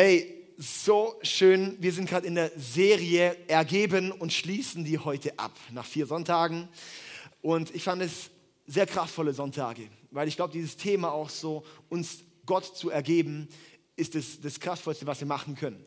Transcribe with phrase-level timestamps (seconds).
[0.00, 1.76] Hey, so schön.
[1.80, 6.68] Wir sind gerade in der Serie Ergeben und schließen die heute ab, nach vier Sonntagen.
[7.42, 8.30] Und ich fand es
[8.64, 13.48] sehr kraftvolle Sonntage, weil ich glaube, dieses Thema auch so, uns Gott zu ergeben,
[13.96, 15.84] ist das, das Kraftvollste, was wir machen können.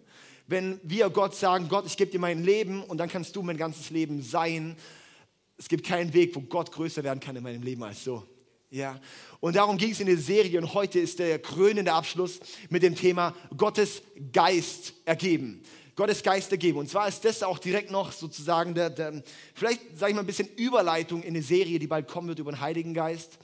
[0.51, 3.55] Wenn wir Gott sagen, Gott, ich gebe dir mein Leben und dann kannst du mein
[3.55, 4.75] ganzes Leben sein,
[5.55, 8.25] es gibt keinen Weg, wo Gott größer werden kann in meinem Leben als so.
[8.69, 8.99] Ja,
[9.39, 12.95] und darum ging es in der Serie und heute ist der krönende Abschluss mit dem
[12.95, 14.01] Thema Gottes
[14.33, 15.63] Geist ergeben.
[15.95, 16.79] Gottes Geist ergeben.
[16.79, 20.27] Und zwar ist das auch direkt noch sozusagen der, der vielleicht sage ich mal ein
[20.27, 23.37] bisschen Überleitung in eine Serie, die bald kommen wird über den Heiligen Geist.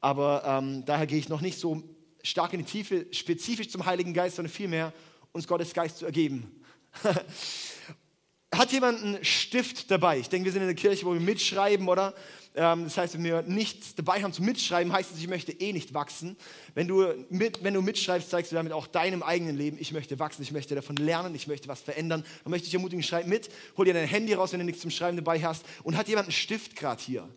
[0.00, 1.82] Aber ähm, daher gehe ich noch nicht so
[2.22, 4.94] stark in die Tiefe, spezifisch zum Heiligen Geist, sondern vielmehr
[5.36, 6.64] uns Gottes Geist zu ergeben.
[8.52, 10.18] Hat jemand einen Stift dabei?
[10.18, 12.14] Ich denke, wir sind in der Kirche, wo wir mitschreiben, oder?
[12.54, 15.74] Ähm, das heißt, wenn wir nichts dabei haben zum Mitschreiben, heißt es, ich möchte eh
[15.74, 16.36] nicht wachsen.
[16.74, 20.18] Wenn du, mit, wenn du mitschreibst, zeigst du damit auch deinem eigenen Leben, ich möchte
[20.18, 22.24] wachsen, ich möchte davon lernen, ich möchte was verändern.
[22.44, 24.80] Dann möchte ich dich ermutigen, schreib mit, hol dir dein Handy raus, wenn du nichts
[24.80, 25.66] zum Schreiben dabei hast.
[25.82, 27.28] Und hat jemand einen Stift gerade hier?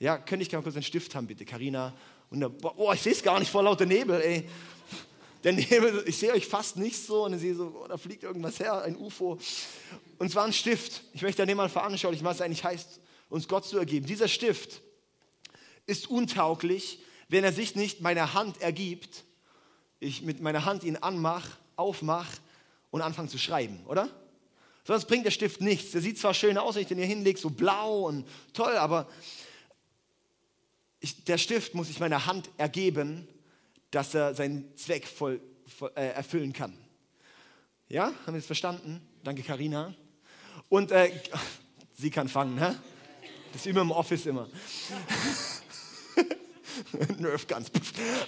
[0.00, 1.94] Ja, könnte ich mal kurz einen Stift haben, bitte, Karina?
[2.30, 4.48] Boah, ich sehe es gar nicht vor lauter Nebel, ey.
[5.42, 8.22] Der Nebel, ich sehe euch fast nicht so und ich sehe so, oh, da fliegt
[8.22, 9.38] irgendwas her, ein UFO.
[10.18, 11.02] Und zwar ein Stift.
[11.14, 14.04] Ich möchte dir mal veranschaulichen, was es eigentlich heißt, uns Gott zu ergeben.
[14.04, 14.82] Dieser Stift
[15.86, 19.24] ist untauglich, wenn er sich nicht meiner Hand ergibt,
[19.98, 22.28] ich mit meiner Hand ihn anmach, aufmach
[22.90, 24.10] und anfange zu schreiben, oder?
[24.84, 25.92] Sonst bringt der Stift nichts.
[25.92, 29.08] Der sieht zwar schön aus, wenn ich den hier hinlege, so blau und toll, aber
[31.00, 33.26] ich, der Stift muss sich meiner Hand ergeben,
[33.90, 36.76] dass er seinen Zweck voll, voll äh, erfüllen kann.
[37.88, 39.00] Ja, haben wir das verstanden?
[39.24, 39.94] Danke, Karina.
[40.68, 41.10] Und äh,
[41.92, 42.74] sie kann fangen, hä?
[43.52, 44.48] Das ist immer im Office immer.
[47.18, 47.70] Nerf Guns.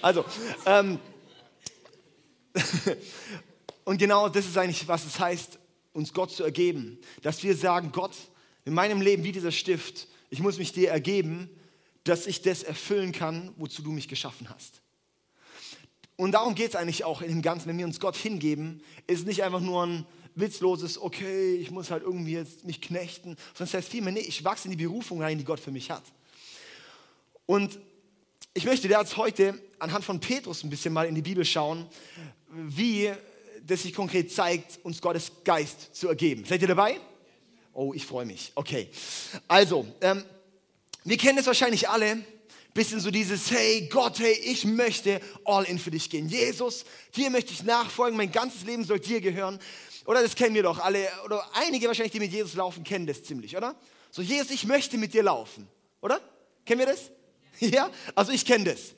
[0.01, 0.25] Also,
[0.65, 0.99] ähm,
[3.85, 5.59] und genau das ist eigentlich, was es heißt,
[5.93, 6.99] uns Gott zu ergeben.
[7.21, 8.15] Dass wir sagen, Gott,
[8.65, 11.49] in meinem Leben wie dieser Stift, ich muss mich dir ergeben,
[12.03, 14.82] dass ich das erfüllen kann, wozu du mich geschaffen hast.
[16.15, 19.25] Und darum geht es eigentlich auch in dem Ganzen, wenn wir uns Gott hingeben, ist
[19.25, 23.73] nicht einfach nur ein witzloses, okay, ich muss halt irgendwie jetzt mich knechten, sondern es
[23.73, 26.03] heißt vielmehr, nee, ich wachse in die Berufung rein, die Gott für mich hat.
[27.45, 27.79] Und
[28.53, 31.85] ich möchte jetzt heute anhand von Petrus ein bisschen mal in die Bibel schauen,
[32.49, 33.11] wie
[33.65, 36.45] das sich konkret zeigt, uns Gottes Geist zu ergeben.
[36.45, 36.99] Seid ihr dabei?
[37.73, 38.51] Oh, ich freue mich.
[38.55, 38.89] Okay.
[39.47, 40.23] Also, ähm,
[41.03, 42.23] wir kennen es wahrscheinlich alle.
[42.73, 46.27] Bisschen so dieses, hey Gott, hey, ich möchte all in für dich gehen.
[46.27, 46.85] Jesus,
[47.15, 49.59] dir möchte ich nachfolgen, mein ganzes Leben soll dir gehören.
[50.05, 53.23] Oder das kennen wir doch alle, oder einige wahrscheinlich, die mit Jesus laufen, kennen das
[53.23, 53.75] ziemlich, oder?
[54.09, 55.67] So, Jesus, ich möchte mit dir laufen,
[56.01, 56.19] oder?
[56.65, 57.11] Kennen wir das?
[57.59, 57.89] Ja?
[58.15, 58.93] Also ich kenne das.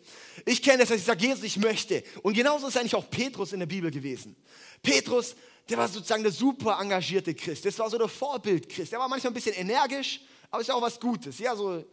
[0.45, 2.03] Ich kenne das, dass ich sage, Jesus, ich möchte.
[2.23, 4.35] Und genauso ist eigentlich auch Petrus in der Bibel gewesen.
[4.81, 5.35] Petrus,
[5.69, 7.65] der war sozusagen der super engagierte Christ.
[7.65, 8.91] Das war so der Vorbild Christ.
[8.91, 11.39] Der war manchmal ein bisschen energisch, aber ist ja auch was Gutes.
[11.39, 11.83] Ja, so.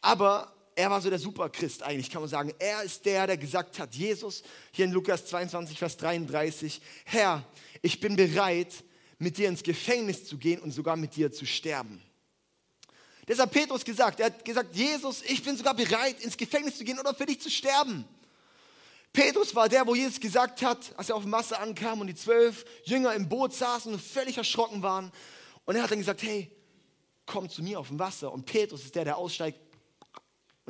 [0.00, 2.52] Aber er war so der Superchrist eigentlich, kann man sagen.
[2.58, 4.42] Er ist der, der gesagt hat, Jesus,
[4.72, 7.44] hier in Lukas 22, Vers 33, Herr,
[7.82, 8.72] ich bin bereit,
[9.18, 12.02] mit dir ins Gefängnis zu gehen und sogar mit dir zu sterben.
[13.26, 14.18] Das hat Petrus gesagt.
[14.18, 17.40] Er hat gesagt, Jesus, ich bin sogar bereit, ins Gefängnis zu gehen oder für dich
[17.40, 18.04] zu sterben.
[19.12, 22.14] Petrus war der, wo Jesus gesagt hat, als er auf dem Wasser ankam und die
[22.14, 25.12] zwölf Jünger im Boot saßen und völlig erschrocken waren.
[25.64, 26.50] Und er hat dann gesagt, hey,
[27.26, 28.32] komm zu mir auf dem Wasser.
[28.32, 29.69] Und Petrus ist der, der aussteigt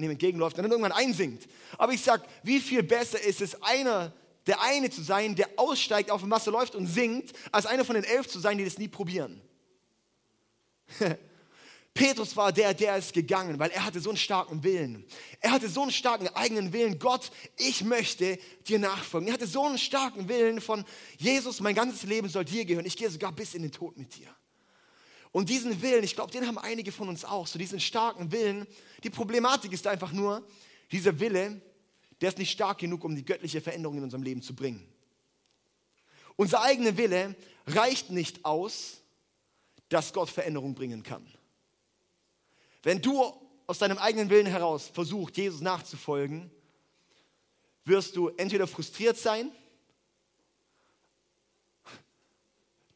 [0.01, 1.47] und ihm entgegenläuft und dann irgendwann einsinkt.
[1.79, 4.13] Aber ich sage, wie viel besser ist es, einer,
[4.47, 7.95] der eine zu sein, der aussteigt, auf dem Wasser läuft und singt, als einer von
[7.95, 9.41] den elf zu sein, die das nie probieren.
[11.93, 15.05] Petrus war der, der ist gegangen, weil er hatte so einen starken Willen.
[15.41, 16.99] Er hatte so einen starken eigenen Willen.
[16.99, 19.29] Gott, ich möchte dir nachfolgen.
[19.29, 20.85] Er hatte so einen starken Willen von
[21.19, 22.87] Jesus, mein ganzes Leben soll dir gehören.
[22.87, 24.29] Ich gehe sogar bis in den Tod mit dir.
[25.33, 28.67] Und diesen Willen, ich glaube, den haben einige von uns auch, so diesen starken Willen.
[29.05, 30.47] Die Problematik ist einfach nur,
[30.91, 31.61] dieser Wille,
[32.21, 34.87] der ist nicht stark genug, um die göttliche Veränderung in unserem Leben zu bringen.
[36.37, 37.37] Unser eigener Wille
[37.67, 39.03] reicht nicht aus,
[39.89, 41.27] dass Gott Veränderung bringen kann.
[42.83, 43.23] Wenn du
[43.67, 46.51] aus deinem eigenen Willen heraus versuchst, Jesus nachzufolgen,
[47.85, 49.53] wirst du entweder frustriert sein,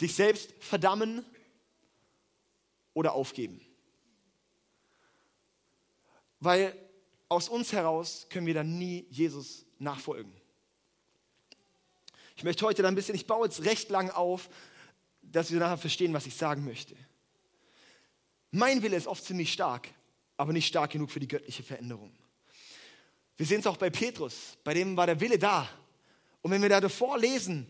[0.00, 1.24] dich selbst verdammen
[2.94, 3.60] oder aufgeben.
[6.40, 6.74] Weil
[7.28, 10.32] aus uns heraus können wir dann nie Jesus nachfolgen.
[12.36, 14.48] Ich möchte heute dann ein bisschen, ich baue jetzt recht lang auf,
[15.22, 16.96] dass wir nachher verstehen, was ich sagen möchte.
[18.50, 19.88] Mein Wille ist oft ziemlich stark,
[20.36, 22.12] aber nicht stark genug für die göttliche Veränderung.
[23.36, 25.68] Wir sehen es auch bei Petrus, bei dem war der Wille da.
[26.42, 27.66] Und wenn wir da davor lesen,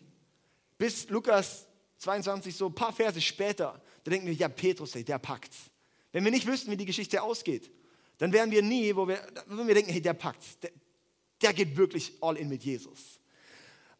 [0.77, 1.67] bis Lukas
[1.99, 5.71] 22, so ein paar Verse später, da denken wir, ja, Petrus, ey, der packt's.
[6.13, 7.71] Wenn wir nicht wüssten, wie die Geschichte ausgeht,
[8.19, 10.59] dann wären wir nie, wo wir, wenn wir denken, hey, der packt's.
[10.61, 10.71] Der,
[11.43, 13.19] der geht wirklich all in mit Jesus.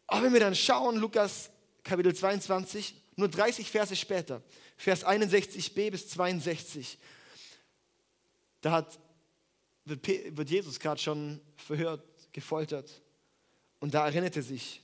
[0.07, 1.49] Aber wenn wir dann schauen, Lukas
[1.83, 4.41] Kapitel 22, nur 30 Verse später,
[4.77, 6.97] Vers 61b bis 62,
[8.61, 8.99] da hat,
[9.85, 13.01] wird, wird Jesus gerade schon verhört, gefoltert.
[13.79, 14.81] Und da erinnerte sich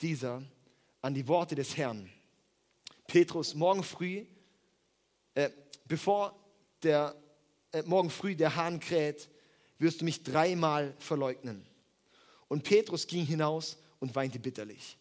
[0.00, 0.42] dieser
[1.02, 2.10] an die Worte des Herrn.
[3.06, 4.26] Petrus, morgen früh,
[5.36, 5.50] äh,
[5.84, 6.34] bevor
[6.82, 7.14] der,
[7.72, 9.28] äh, morgen früh der Hahn kräht,
[9.78, 11.64] wirst du mich dreimal verleugnen.
[12.48, 14.96] Und Petrus ging hinaus und weinte bitterlich.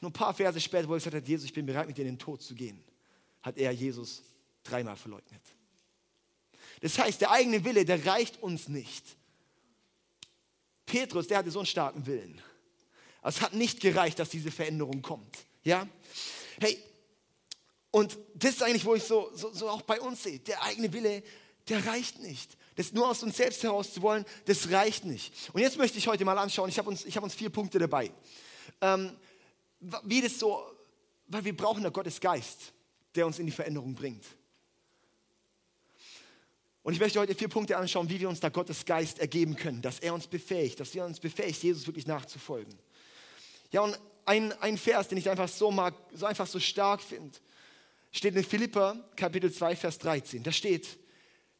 [0.00, 2.02] Nur ein paar Verse später, wo er gesagt hat, Jesus, ich bin bereit, mit dir
[2.02, 2.82] in den Tod zu gehen,
[3.42, 4.22] hat er Jesus
[4.62, 5.42] dreimal verleugnet.
[6.82, 9.16] Das heißt, der eigene Wille, der reicht uns nicht.
[10.84, 12.40] Petrus, der hatte so einen starken Willen.
[13.22, 15.38] Es hat nicht gereicht, dass diese Veränderung kommt.
[15.62, 15.88] Ja?
[16.58, 16.82] Hey,
[17.90, 20.38] und das ist eigentlich, wo ich so, so, so auch bei uns sehe.
[20.40, 21.22] Der eigene Wille,
[21.68, 22.56] der reicht nicht.
[22.76, 25.34] Das nur aus uns selbst heraus zu wollen, das reicht nicht.
[25.52, 28.12] Und jetzt möchte ich heute mal anschauen, ich habe uns, hab uns vier Punkte dabei.
[28.80, 29.16] Ähm,
[30.04, 30.62] wie das so,
[31.26, 32.72] weil wir brauchen da Gottes Geist,
[33.14, 34.24] der uns in die Veränderung bringt.
[36.82, 39.82] Und ich möchte heute vier Punkte anschauen, wie wir uns da Gottes Geist ergeben können,
[39.82, 42.78] dass er uns befähigt, dass wir uns befähigt, Jesus wirklich nachzufolgen.
[43.70, 47.36] Ja, und ein, ein Vers, den ich einfach so mag, so einfach so stark finde,
[48.10, 50.42] steht in Philippa Kapitel 2, Vers 13.
[50.42, 50.98] Da steht,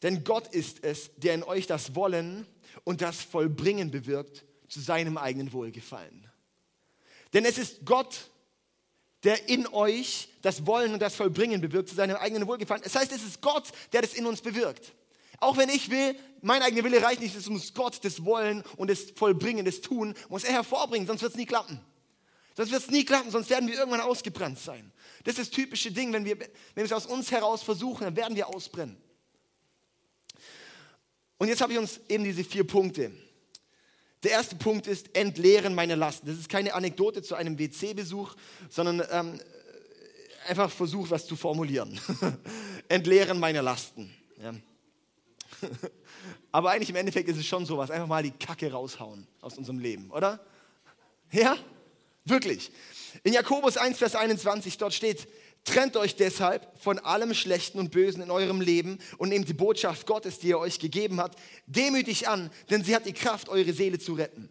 [0.03, 2.47] denn Gott ist es, der in euch das Wollen
[2.85, 6.27] und das Vollbringen bewirkt zu seinem eigenen Wohlgefallen.
[7.33, 8.31] Denn es ist Gott,
[9.25, 12.83] der in euch das Wollen und das Vollbringen bewirkt zu seinem eigenen Wohlgefallen.
[12.83, 14.95] Das heißt, es ist Gott, der das in uns bewirkt.
[15.39, 18.91] Auch wenn ich will, mein eigener Wille reicht nicht, es muss Gott das Wollen und
[18.91, 21.81] das Vollbringen, das Tun, muss er hervorbringen, sonst wird es nie klappen.
[22.57, 24.93] Sonst wird es nie klappen, sonst werden wir irgendwann ausgebrannt sein.
[25.25, 28.17] Das ist das typische Ding, wenn wir, wenn wir es aus uns heraus versuchen, dann
[28.17, 28.97] werden wir ausbrennen.
[31.39, 33.13] Und jetzt habe ich uns eben diese vier Punkte.
[34.23, 36.27] Der erste Punkt ist entleeren meine Lasten.
[36.27, 38.35] Das ist keine Anekdote zu einem WC-Besuch,
[38.69, 39.41] sondern ähm,
[40.47, 41.99] einfach Versuch, was zu formulieren.
[42.89, 44.15] entleeren meine Lasten.
[44.43, 44.55] Ja.
[46.53, 47.91] Aber eigentlich im Endeffekt ist es schon sowas.
[47.91, 50.41] Einfach mal die Kacke raushauen aus unserem Leben, oder?
[51.33, 51.57] Ja?
[52.25, 52.71] Wirklich.
[53.25, 55.27] In Jakobus 1, Vers 21, dort steht,
[55.65, 60.07] Trennt euch deshalb von allem Schlechten und Bösen in eurem Leben und nehmt die Botschaft
[60.07, 61.37] Gottes, die er euch gegeben hat,
[61.67, 64.49] demütig an, denn sie hat die Kraft, eure Seele zu retten.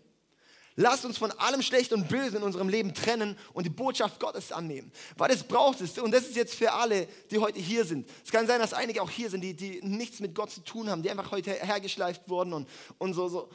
[0.76, 4.54] Lasst uns von allem Schlechten und Bösen in unserem Leben trennen und die Botschaft Gottes
[4.54, 4.94] annehmen.
[5.18, 5.98] Weil das braucht es.
[5.98, 8.10] Und das ist jetzt für alle, die heute hier sind.
[8.24, 10.90] Es kann sein, dass einige auch hier sind, die, die nichts mit Gott zu tun
[10.90, 13.50] haben, die einfach heute hergeschleift wurden und, und so, so.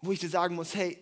[0.00, 0.98] Wo ich dir sagen muss, hey,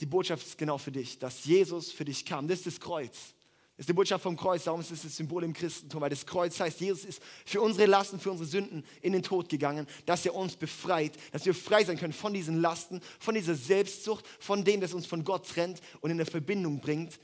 [0.00, 2.48] die Botschaft ist genau für dich, dass Jesus für dich kam.
[2.48, 3.34] Das ist das Kreuz.
[3.76, 6.24] Das ist die Botschaft vom Kreuz, darum ist es das Symbol im Christentum, weil das
[6.24, 10.24] Kreuz heißt, Jesus ist für unsere Lasten, für unsere Sünden in den Tod gegangen, dass
[10.24, 14.64] er uns befreit, dass wir frei sein können von diesen Lasten, von dieser Selbstsucht, von
[14.64, 17.20] dem, das uns von Gott trennt und in eine Verbindung bringt,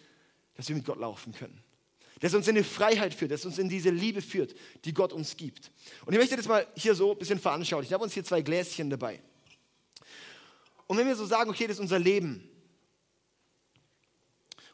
[0.54, 1.58] dass wir mit Gott laufen können.
[2.20, 5.38] Das uns in eine Freiheit führt, das uns in diese Liebe führt, die Gott uns
[5.38, 5.72] gibt.
[6.04, 7.88] Und ich möchte das mal hier so ein bisschen veranschaulichen.
[7.88, 9.20] Ich habe uns hier zwei Gläschen dabei.
[10.86, 12.46] Und wenn wir so sagen, okay, das ist unser Leben,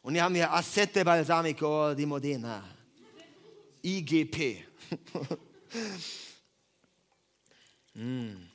[0.03, 2.63] und wir haben hier Acete Balsamico di Modena.
[3.83, 4.65] IGP.
[7.95, 8.49] mm.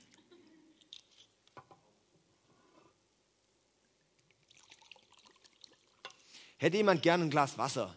[6.58, 7.94] Hätte jemand gern ein Glas Wasser?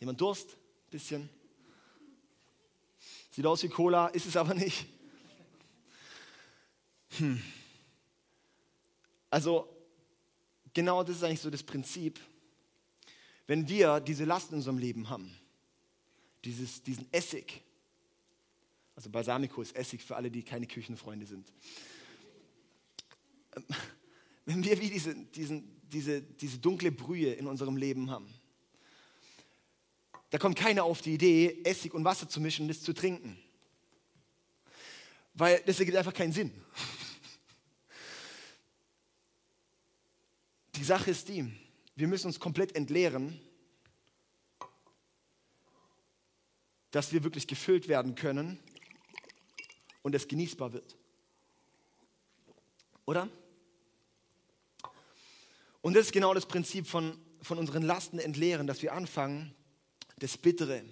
[0.00, 0.56] Jemand Durst?
[0.90, 1.28] Bisschen.
[3.30, 4.86] Sieht aus wie Cola, ist es aber nicht.
[7.18, 7.42] Hm.
[9.30, 9.73] Also
[10.74, 12.20] genau das ist eigentlich so das Prinzip.
[13.46, 15.34] Wenn wir diese Last in unserem Leben haben,
[16.44, 17.62] dieses, diesen Essig,
[18.96, 21.52] also Balsamico ist Essig für alle, die keine Küchenfreunde sind.
[24.44, 28.28] Wenn wir wie diese, diesen, diese, diese dunkle Brühe in unserem Leben haben,
[30.30, 33.38] da kommt keiner auf die Idee, Essig und Wasser zu mischen und das zu trinken.
[35.34, 36.52] Weil das ergibt einfach keinen Sinn.
[40.76, 41.50] Die Sache ist die,
[41.94, 43.40] wir müssen uns komplett entleeren,
[46.90, 48.58] dass wir wirklich gefüllt werden können
[50.02, 50.96] und es genießbar wird.
[53.06, 53.28] Oder?
[55.80, 59.54] Und das ist genau das Prinzip von, von unseren Lasten entleeren, dass wir anfangen,
[60.18, 60.82] das Bittere,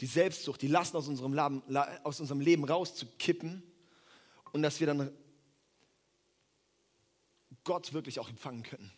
[0.00, 1.62] die Selbstsucht, die Lasten aus unserem, Leben,
[2.04, 3.62] aus unserem Leben rauszukippen
[4.52, 5.10] und dass wir dann
[7.66, 8.90] Gott wirklich auch empfangen können.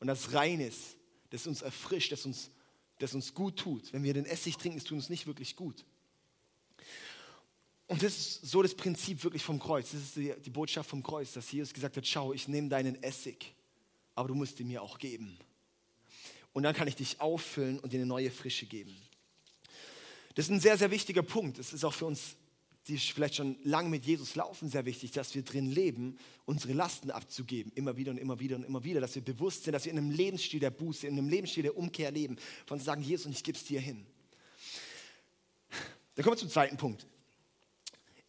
[0.00, 0.96] Und das Rein ist,
[1.30, 2.50] das uns erfrischt, das uns,
[2.98, 3.92] das uns gut tut.
[3.92, 5.84] Wenn wir den Essig trinken, es tut uns nicht wirklich gut.
[7.88, 9.90] Und das ist so das Prinzip wirklich vom Kreuz.
[9.92, 13.02] Das ist die, die Botschaft vom Kreuz, dass Jesus gesagt hat, schau, ich nehme deinen
[13.02, 13.54] Essig,
[14.14, 15.38] aber du musst ihn mir auch geben.
[16.52, 18.96] Und dann kann ich dich auffüllen und dir eine neue Frische geben.
[20.34, 21.58] Das ist ein sehr, sehr wichtiger Punkt.
[21.58, 22.36] Es ist auch für uns,
[22.88, 27.10] die vielleicht schon lange mit Jesus laufen, sehr wichtig, dass wir drin leben, unsere Lasten
[27.10, 27.72] abzugeben.
[27.74, 29.00] Immer wieder und immer wieder und immer wieder.
[29.00, 31.76] Dass wir bewusst sind, dass wir in einem Lebensstil der Buße, in einem Lebensstil der
[31.76, 32.36] Umkehr leben.
[32.66, 34.06] Von sagen, Jesus, und ich gebe es dir hin.
[36.14, 37.06] Dann kommen wir zum zweiten Punkt.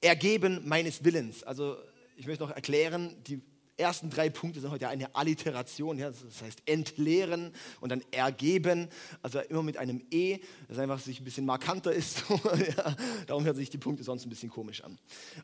[0.02, 1.44] Ergeben meines Willens.
[1.44, 1.78] Also
[2.16, 3.42] ich möchte noch erklären, die
[3.78, 8.90] ersten drei Punkte sind heute eine Alliteration, ja, das heißt entleeren und dann ergeben,
[9.22, 12.24] also immer mit einem E, das einfach sich ein bisschen markanter ist.
[12.78, 12.96] ja,
[13.28, 14.98] darum hören sich die Punkte sonst ein bisschen komisch an.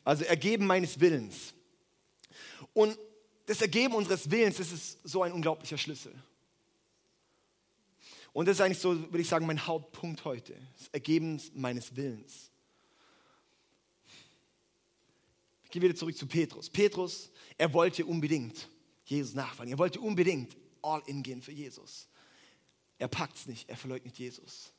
[0.04, 1.54] Also ergeben meines Willens.
[2.72, 2.98] Und
[3.46, 6.14] das Ergeben unseres Willens, das ist so ein unglaublicher Schlüssel.
[8.32, 10.54] Und das ist eigentlich so, würde ich sagen, mein Hauptpunkt heute.
[10.76, 12.50] Das Ergeben meines Willens.
[15.74, 16.70] Gehen wir wieder zurück zu Petrus.
[16.70, 18.68] Petrus, er wollte unbedingt
[19.06, 19.74] Jesus nachfolgen.
[19.74, 22.06] Er wollte unbedingt all in gehen für Jesus.
[22.96, 24.72] Er packt es nicht, er verleugnet Jesus.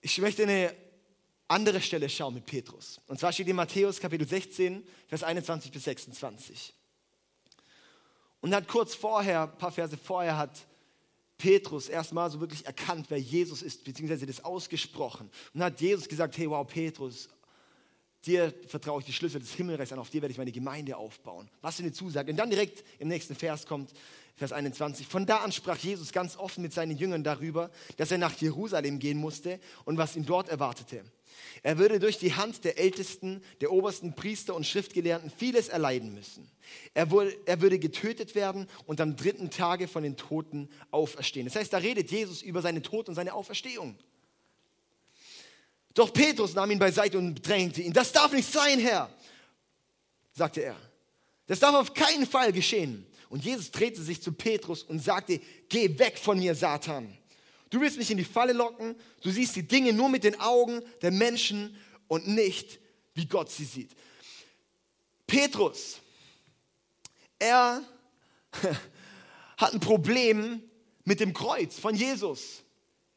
[0.00, 0.76] Ich möchte eine
[1.48, 3.00] andere Stelle schauen mit Petrus.
[3.08, 6.72] Und zwar steht in Matthäus Kapitel 16, Vers 21 bis 26.
[8.42, 10.68] Und hat kurz vorher, ein paar Verse vorher, hat
[11.36, 15.32] Petrus erstmal so wirklich erkannt, wer Jesus ist, beziehungsweise das ausgesprochen.
[15.52, 17.28] Und hat Jesus gesagt, hey, wow, Petrus,
[18.24, 21.48] dir vertraue ich die Schlüssel des Himmelreichs an, auf dir werde ich meine Gemeinde aufbauen.
[21.62, 22.30] Was für eine Zusage.
[22.30, 23.92] Und dann direkt im nächsten Vers kommt
[24.36, 25.06] Vers 21.
[25.06, 28.98] Von da an sprach Jesus ganz offen mit seinen Jüngern darüber, dass er nach Jerusalem
[28.98, 31.04] gehen musste und was ihn dort erwartete.
[31.62, 36.50] Er würde durch die Hand der Ältesten, der obersten Priester und Schriftgelehrten vieles erleiden müssen.
[36.94, 41.46] Er, wurde, er würde getötet werden und am dritten Tage von den Toten auferstehen.
[41.46, 43.96] Das heißt, da redet Jesus über seinen Tod und seine Auferstehung.
[45.94, 47.92] Doch Petrus nahm ihn beiseite und bedrängte ihn.
[47.92, 49.08] Das darf nicht sein, Herr,
[50.32, 50.76] sagte er.
[51.46, 53.06] Das darf auf keinen Fall geschehen.
[53.28, 57.16] Und Jesus drehte sich zu Petrus und sagte, geh weg von mir, Satan.
[57.70, 60.82] Du willst mich in die Falle locken, du siehst die Dinge nur mit den Augen
[61.02, 61.76] der Menschen
[62.08, 62.78] und nicht,
[63.14, 63.90] wie Gott sie sieht.
[65.26, 65.98] Petrus,
[67.38, 67.82] er
[69.56, 70.62] hat ein Problem
[71.04, 72.63] mit dem Kreuz von Jesus.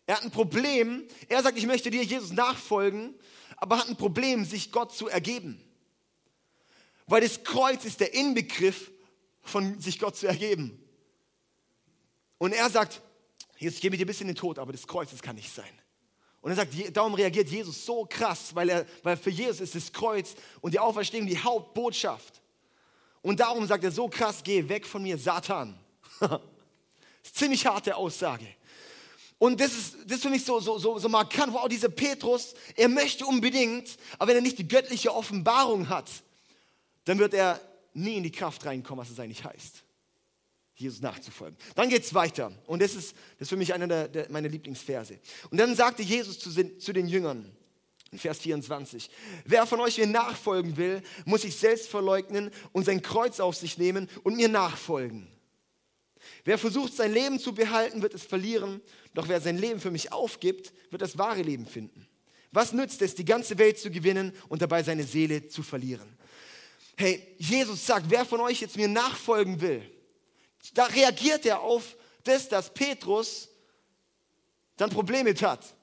[0.07, 1.05] Er hat ein Problem.
[1.27, 3.13] Er sagt, ich möchte dir, Jesus, nachfolgen,
[3.57, 5.61] aber hat ein Problem, sich Gott zu ergeben.
[7.05, 8.89] Weil das Kreuz ist der Inbegriff
[9.43, 10.81] von sich Gott zu ergeben.
[12.37, 13.01] Und er sagt,
[13.57, 15.65] Jesus, ich gebe dir ein bisschen den Tod, aber das Kreuz, das kann nicht sein.
[16.41, 19.91] Und er sagt, darum reagiert Jesus so krass, weil, er, weil für Jesus ist das
[19.91, 22.41] Kreuz und die Auferstehung die Hauptbotschaft.
[23.21, 25.77] Und darum sagt er so krass, geh weg von mir, Satan.
[26.19, 26.39] das
[27.23, 28.47] ist ziemlich harte Aussage.
[29.39, 32.55] Und das ist, das ist für mich so, so, so, so markant, wow, dieser Petrus,
[32.75, 36.09] er möchte unbedingt, aber wenn er nicht die göttliche Offenbarung hat,
[37.05, 37.61] dann wird er
[37.93, 39.83] nie in die Kraft reinkommen, was es eigentlich heißt,
[40.75, 41.55] Jesus nachzufolgen.
[41.75, 44.49] Dann geht es weiter und das ist, das ist für mich einer der, der, meiner
[44.49, 45.19] Lieblingsverse.
[45.51, 47.51] Und dann sagte Jesus zu, zu den Jüngern,
[48.15, 49.09] Vers 24.
[49.45, 53.77] Wer von euch mir nachfolgen will, muss sich selbst verleugnen und sein Kreuz auf sich
[53.77, 55.27] nehmen und mir nachfolgen.
[56.43, 58.81] Wer versucht, sein Leben zu behalten, wird es verlieren.
[59.13, 62.07] Doch wer sein Leben für mich aufgibt, wird das wahre Leben finden.
[62.51, 66.17] Was nützt es, die ganze Welt zu gewinnen und dabei seine Seele zu verlieren?
[66.95, 69.83] Hey, Jesus sagt, wer von euch jetzt mir nachfolgen will,
[70.73, 73.49] da reagiert er auf das, dass Petrus
[74.75, 75.76] dann Probleme hat.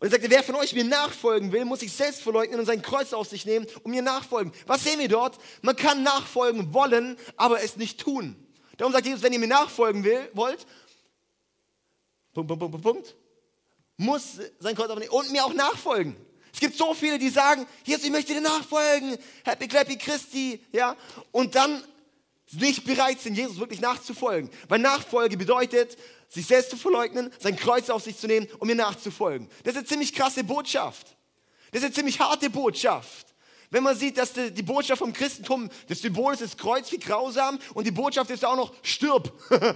[0.00, 2.80] Und er sagte, wer von euch mir nachfolgen will, muss sich selbst verleugnen und sein
[2.80, 4.50] Kreuz auf sich nehmen und mir nachfolgen.
[4.66, 5.38] Was sehen wir dort?
[5.60, 8.34] Man kann nachfolgen wollen, aber es nicht tun.
[8.78, 10.66] Darum sagt Jesus, wenn ihr mir nachfolgen will, wollt,
[12.32, 13.16] Punkt, Punkt, Punkt, Punkt,
[13.98, 16.16] muss sein Kreuz aufnehmen und mir auch nachfolgen.
[16.50, 20.96] Es gibt so viele, die sagen, Jesus, ich möchte dir nachfolgen, Happy Clappy Christi, ja,
[21.30, 21.84] und dann
[22.52, 24.50] nicht bereit sind, Jesus wirklich nachzufolgen.
[24.68, 25.98] Weil Nachfolge bedeutet,
[26.30, 29.48] sich selbst zu verleugnen, sein Kreuz auf sich zu nehmen und mir nachzufolgen.
[29.64, 31.16] Das ist eine ziemlich krasse Botschaft.
[31.72, 33.26] Das ist eine ziemlich harte Botschaft.
[33.70, 37.58] Wenn man sieht, dass die, Botschaft vom Christentum, das Symbol ist das Kreuz, wie grausam,
[37.74, 39.32] und die Botschaft ist auch noch, stirb,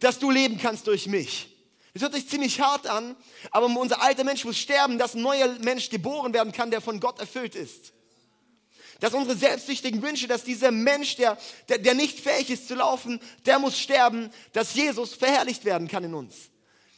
[0.00, 1.54] dass du leben kannst durch mich.
[1.92, 3.16] Das hört sich ziemlich hart an,
[3.50, 7.00] aber unser alter Mensch muss sterben, dass ein neuer Mensch geboren werden kann, der von
[7.00, 7.92] Gott erfüllt ist.
[9.00, 11.38] Dass unsere selbstsüchtigen Wünsche, dass dieser Mensch, der,
[11.68, 16.02] der, der nicht fähig ist zu laufen, der muss sterben, dass Jesus verherrlicht werden kann
[16.04, 16.50] in uns.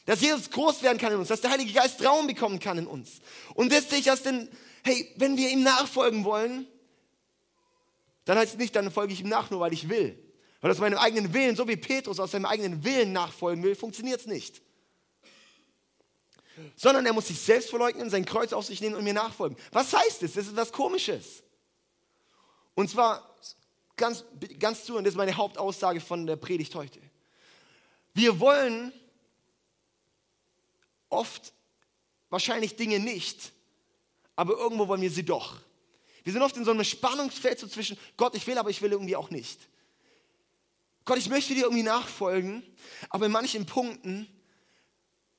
[0.05, 2.87] Dass Jesus groß werden kann in uns, dass der Heilige Geist Raum bekommen kann in
[2.87, 3.19] uns.
[3.53, 4.49] Und das sehe ich als den,
[4.83, 6.67] hey, wenn wir ihm nachfolgen wollen,
[8.25, 10.17] dann heißt es nicht, dann folge ich ihm nach, nur weil ich will.
[10.61, 14.21] Weil aus meinem eigenen Willen, so wie Petrus aus seinem eigenen Willen nachfolgen will, funktioniert
[14.21, 14.61] es nicht.
[16.75, 19.57] Sondern er muss sich selbst verleugnen, sein Kreuz auf sich nehmen und mir nachfolgen.
[19.71, 20.33] Was heißt das?
[20.33, 21.43] Das ist was Komisches.
[22.75, 23.35] Und zwar
[23.95, 24.25] ganz,
[24.59, 26.99] ganz zu, und das ist meine Hauptaussage von der Predigt heute.
[28.13, 28.91] Wir wollen
[31.09, 31.53] oft
[32.29, 33.51] wahrscheinlich Dinge nicht,
[34.35, 35.57] aber irgendwo wollen wir sie doch.
[36.23, 38.91] Wir sind oft in so einem Spannungsfeld so zwischen Gott, ich will, aber ich will
[38.91, 39.59] irgendwie auch nicht.
[41.05, 42.63] Gott, ich möchte dir irgendwie nachfolgen,
[43.09, 44.27] aber in manchen Punkten,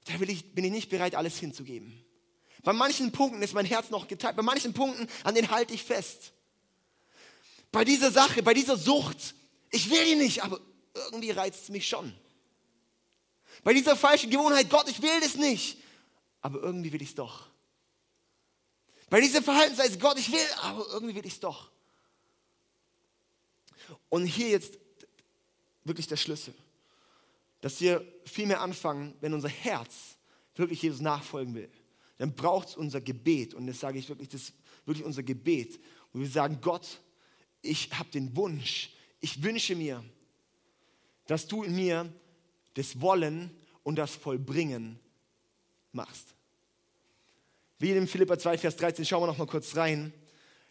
[0.04, 2.04] da ich, bin ich nicht bereit, alles hinzugeben.
[2.64, 5.82] Bei manchen Punkten ist mein Herz noch geteilt, bei manchen Punkten, an denen halte ich
[5.82, 6.31] fest.
[7.72, 9.34] Bei dieser Sache, bei dieser Sucht,
[9.70, 10.60] ich will die nicht, aber
[10.94, 12.14] irgendwie reizt es mich schon.
[13.64, 15.78] Bei dieser falschen Gewohnheit, Gott, ich will das nicht,
[16.42, 17.48] aber irgendwie will ich es doch.
[19.08, 21.70] Bei dieser Verhaltensweise, Gott, ich will, aber irgendwie will ich es doch.
[24.08, 24.78] Und hier jetzt
[25.84, 26.54] wirklich der Schlüssel,
[27.60, 30.16] dass wir viel mehr anfangen, wenn unser Herz
[30.54, 31.70] wirklich Jesus nachfolgen will,
[32.18, 33.54] dann braucht es unser Gebet.
[33.54, 35.80] Und das sage ich wirklich, das ist wirklich unser Gebet.
[36.12, 37.00] Und wir sagen, Gott,
[37.62, 38.90] ich habe den Wunsch,
[39.20, 40.04] ich wünsche mir,
[41.26, 42.12] dass du in mir
[42.74, 43.50] das Wollen
[43.84, 44.98] und das Vollbringen
[45.92, 46.34] machst.
[47.78, 50.12] Wie in Philippa 2, Vers 13, schauen wir noch mal kurz rein.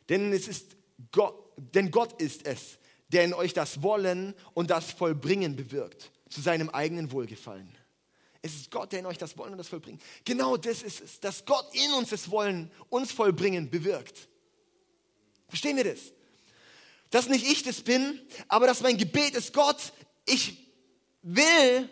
[0.10, 0.76] Denn, es ist
[1.12, 2.78] Gott, denn Gott ist es,
[3.10, 7.78] der in euch das Wollen und das Vollbringen bewirkt, zu seinem eigenen Wohlgefallen.
[8.42, 10.02] Es ist Gott, der in euch das Wollen und das Vollbringen.
[10.26, 14.28] Genau das ist es, dass Gott in uns das Wollen, uns Vollbringen bewirkt.
[15.48, 16.14] Verstehen wir das?
[17.12, 19.94] Dass nicht ich das bin, aber dass mein Gebet ist, Gott,
[20.26, 20.58] ich
[21.22, 21.90] will,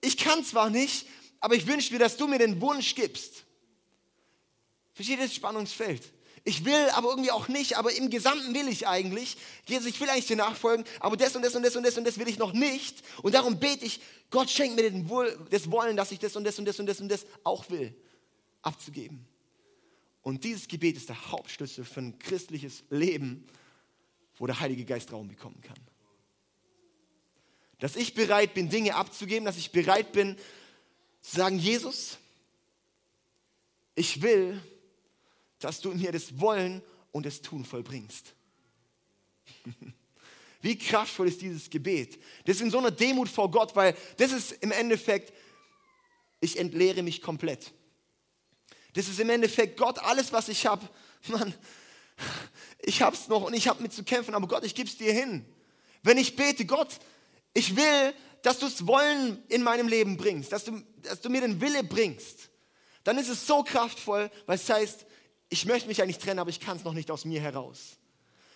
[0.00, 1.06] ich kann zwar nicht,
[1.40, 3.44] aber ich wünsche mir, dass du mir den Wunsch gibst.
[4.94, 6.02] Versteht ihr das Spannungsfeld?
[6.44, 9.36] Ich will, aber irgendwie auch nicht, aber im Gesamten will ich eigentlich.
[9.66, 12.04] Jesus, ich will eigentlich dir nachfolgen, aber das und das und das und das und
[12.04, 13.02] das will ich noch nicht.
[13.22, 16.44] Und darum bete ich, Gott schenkt mir den Wohl, das Wollen, dass ich das und
[16.44, 17.94] das und das und das und das auch will,
[18.62, 19.24] abzugeben.
[20.22, 23.46] Und dieses Gebet ist der Hauptschlüssel für ein christliches Leben,
[24.42, 25.78] wo der Heilige Geist Raum bekommen kann.
[27.78, 30.36] Dass ich bereit bin, Dinge abzugeben, dass ich bereit bin,
[31.20, 32.18] zu sagen, Jesus,
[33.94, 34.60] ich will,
[35.60, 38.34] dass du mir das Wollen und das Tun vollbringst.
[40.60, 42.20] Wie kraftvoll ist dieses Gebet?
[42.44, 45.32] Das ist in so einer Demut vor Gott, weil das ist im Endeffekt,
[46.40, 47.72] ich entleere mich komplett.
[48.94, 50.88] Das ist im Endeffekt Gott, alles, was ich habe,
[51.28, 51.54] Mann,
[52.80, 54.96] ich habe es noch und ich habe mit zu kämpfen, aber Gott, ich gebe es
[54.96, 55.44] dir hin.
[56.02, 56.98] Wenn ich bete, Gott,
[57.54, 61.40] ich will, dass du das Wollen in meinem Leben bringst, dass du, dass du mir
[61.40, 62.50] den Wille bringst,
[63.04, 65.06] dann ist es so kraftvoll, weil es heißt,
[65.48, 67.98] ich möchte mich eigentlich trennen, aber ich kann es noch nicht aus mir heraus.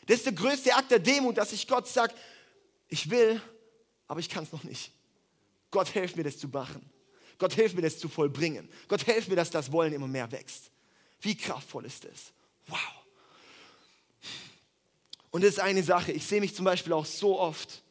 [0.07, 2.14] Das ist der größte Akt der Demut, dass ich Gott sage,
[2.88, 3.40] ich will,
[4.07, 4.92] aber ich kann es noch nicht.
[5.70, 6.88] Gott, hilf mir, das zu machen.
[7.38, 8.68] Gott, hilf mir, das zu vollbringen.
[8.88, 10.70] Gott, hilf mir, dass das Wollen immer mehr wächst.
[11.20, 12.33] Wie kraftvoll ist das?
[12.68, 12.79] Wow.
[15.31, 16.12] Und das ist eine Sache.
[16.12, 17.83] Ich sehe mich zum Beispiel auch so oft,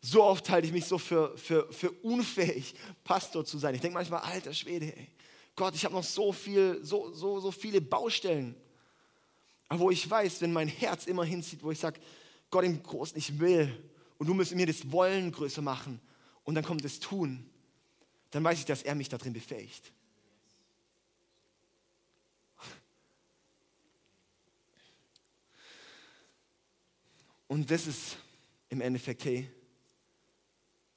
[0.00, 3.74] so oft halte ich mich so für, für, für unfähig, Pastor zu sein.
[3.74, 5.08] Ich denke manchmal, alter Schwede, ey.
[5.56, 8.54] Gott, ich habe noch so, viel, so, so, so viele Baustellen.
[9.68, 11.98] Aber wo ich weiß, wenn mein Herz immer hinzieht, wo ich sage,
[12.50, 13.74] Gott im Großen, ich will
[14.18, 16.00] und du musst mir das Wollen größer machen
[16.44, 17.48] und dann kommt das Tun,
[18.30, 19.92] dann weiß ich, dass er mich darin befähigt.
[27.48, 28.16] Und das ist
[28.68, 29.50] im Endeffekt, hey,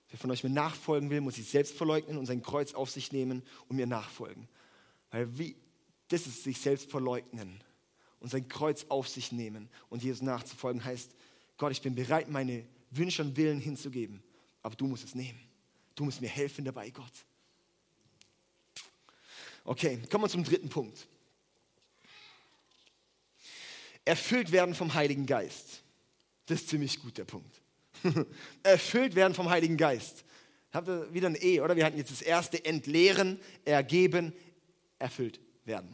[0.09, 3.11] Wer von euch mir nachfolgen will, muss sich selbst verleugnen und sein Kreuz auf sich
[3.11, 4.47] nehmen und mir nachfolgen.
[5.11, 5.55] Weil wie,
[6.07, 7.63] das ist sich selbst verleugnen
[8.19, 11.11] und sein Kreuz auf sich nehmen und Jesus nachzufolgen heißt,
[11.57, 14.23] Gott, ich bin bereit, meine Wünsche und Willen hinzugeben,
[14.63, 15.39] aber du musst es nehmen.
[15.93, 17.13] Du musst mir helfen dabei, Gott.
[19.63, 21.07] Okay, kommen wir zum dritten Punkt.
[24.05, 25.83] Erfüllt werden vom Heiligen Geist.
[26.49, 27.61] Das ist ziemlich gut der Punkt.
[28.63, 30.25] Erfüllt werden vom Heiligen Geist.
[30.71, 31.75] Habt ihr wieder ein E, oder?
[31.75, 34.33] Wir hatten jetzt das erste entleeren, ergeben,
[34.97, 35.93] erfüllt werden.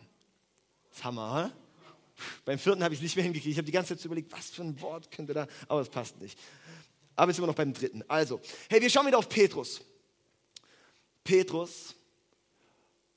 [0.88, 2.24] Das ist Hammer, he?
[2.46, 3.52] Beim vierten habe ich es nicht mehr hingekriegt.
[3.52, 6.22] Ich habe die ganze Zeit überlegt, was für ein Wort könnte da, aber es passt
[6.22, 6.40] nicht.
[7.18, 8.02] Aber jetzt sind wir noch beim dritten.
[8.08, 8.40] Also,
[8.70, 9.82] hey, wir schauen wieder auf Petrus.
[11.26, 11.96] Petrus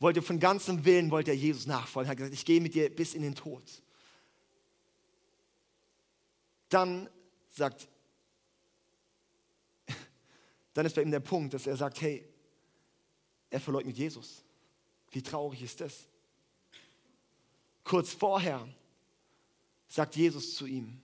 [0.01, 2.09] wollte von ganzem Willen, wollte er Jesus nachfolgen.
[2.09, 3.63] Er hat gesagt, ich gehe mit dir bis in den Tod.
[6.69, 7.09] dann
[7.59, 7.89] sagt,
[10.75, 12.27] dann ist bei ihm der Punkt, dass er sagt, hey,
[13.51, 14.43] er verleugnet Jesus.
[15.11, 16.07] Wie traurig ist das?
[17.85, 18.67] Kurz vorher
[19.89, 21.01] sagt Jesus zu ihm,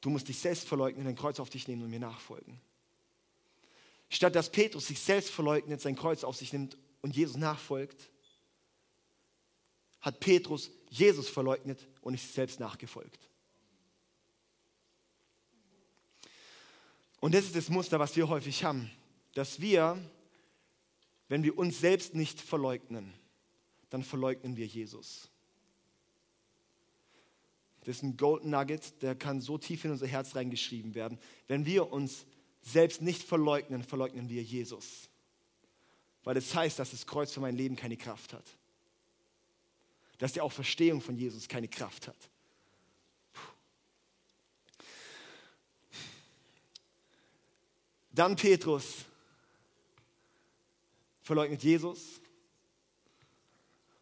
[0.00, 2.60] du musst dich selbst verleugnen, dein Kreuz auf dich nehmen und mir nachfolgen.
[4.08, 8.10] Statt dass Petrus sich selbst verleugnet, sein Kreuz auf sich nimmt und Jesus nachfolgt,
[10.00, 13.25] hat Petrus Jesus verleugnet und ist selbst nachgefolgt.
[17.26, 18.88] Und das ist das Muster, was wir häufig haben,
[19.34, 19.98] dass wir,
[21.26, 23.12] wenn wir uns selbst nicht verleugnen,
[23.90, 25.28] dann verleugnen wir Jesus.
[27.80, 31.18] Das ist ein Golden Nugget, der kann so tief in unser Herz reingeschrieben werden.
[31.48, 32.26] Wenn wir uns
[32.62, 35.10] selbst nicht verleugnen, verleugnen wir Jesus.
[36.22, 38.56] Weil das heißt, dass das Kreuz für mein Leben keine Kraft hat.
[40.18, 42.30] Dass die Auferstehung von Jesus keine Kraft hat.
[48.16, 49.04] Dann Petrus
[51.20, 52.20] verleugnet Jesus.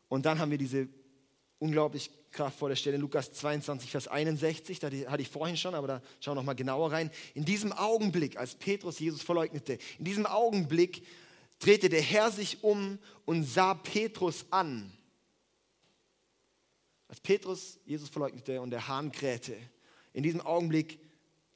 [0.09, 0.89] Und dann haben wir diese
[1.59, 6.35] unglaublich kraftvolle Stelle, Lukas 22, Vers 61, da hatte ich vorhin schon, aber da schauen
[6.35, 7.11] wir nochmal genauer rein.
[7.35, 11.05] In diesem Augenblick, als Petrus Jesus verleugnete, in diesem Augenblick
[11.59, 14.93] drehte der Herr sich um und sah Petrus an.
[17.09, 19.57] Als Petrus Jesus verleugnete und der Hahn krähte,
[20.13, 21.01] in diesem Augenblick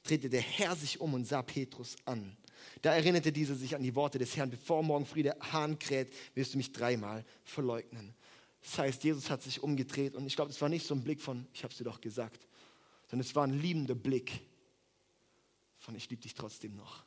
[0.03, 2.35] drehte der Herr sich um und sah Petrus an.
[2.81, 6.13] Da erinnerte dieser sich an die Worte des Herrn, bevor morgen früh der Hahn kräht,
[6.35, 8.13] wirst du mich dreimal verleugnen.
[8.61, 11.21] Das heißt, Jesus hat sich umgedreht und ich glaube, es war nicht so ein Blick
[11.21, 12.45] von, ich habe es dir doch gesagt,
[13.09, 14.41] sondern es war ein liebender Blick
[15.77, 17.05] von, ich liebe dich trotzdem noch.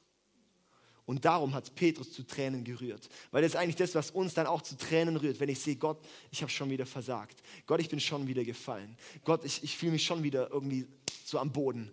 [1.04, 3.08] Und darum hat Petrus zu Tränen gerührt.
[3.32, 5.76] Weil das ist eigentlich das, was uns dann auch zu Tränen rührt, wenn ich sehe,
[5.76, 5.98] Gott,
[6.30, 7.42] ich habe schon wieder versagt.
[7.66, 8.96] Gott, ich bin schon wieder gefallen.
[9.24, 10.86] Gott, ich, ich fühle mich schon wieder irgendwie
[11.24, 11.90] so am Boden.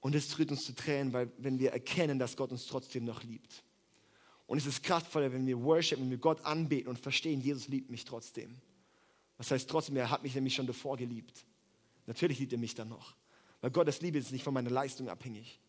[0.00, 3.22] Und es rührt uns zu Tränen, weil wenn wir erkennen, dass Gott uns trotzdem noch
[3.22, 3.62] liebt.
[4.46, 7.90] Und es ist kraftvoller, wenn wir worship, wenn wir Gott anbeten und verstehen, Jesus liebt
[7.90, 8.56] mich trotzdem.
[9.36, 11.44] Was heißt trotzdem, er hat mich nämlich schon davor geliebt.
[12.06, 13.14] Natürlich liebt er mich dann noch.
[13.60, 15.60] Weil Gottes Liebe ist nicht von meiner Leistung abhängig.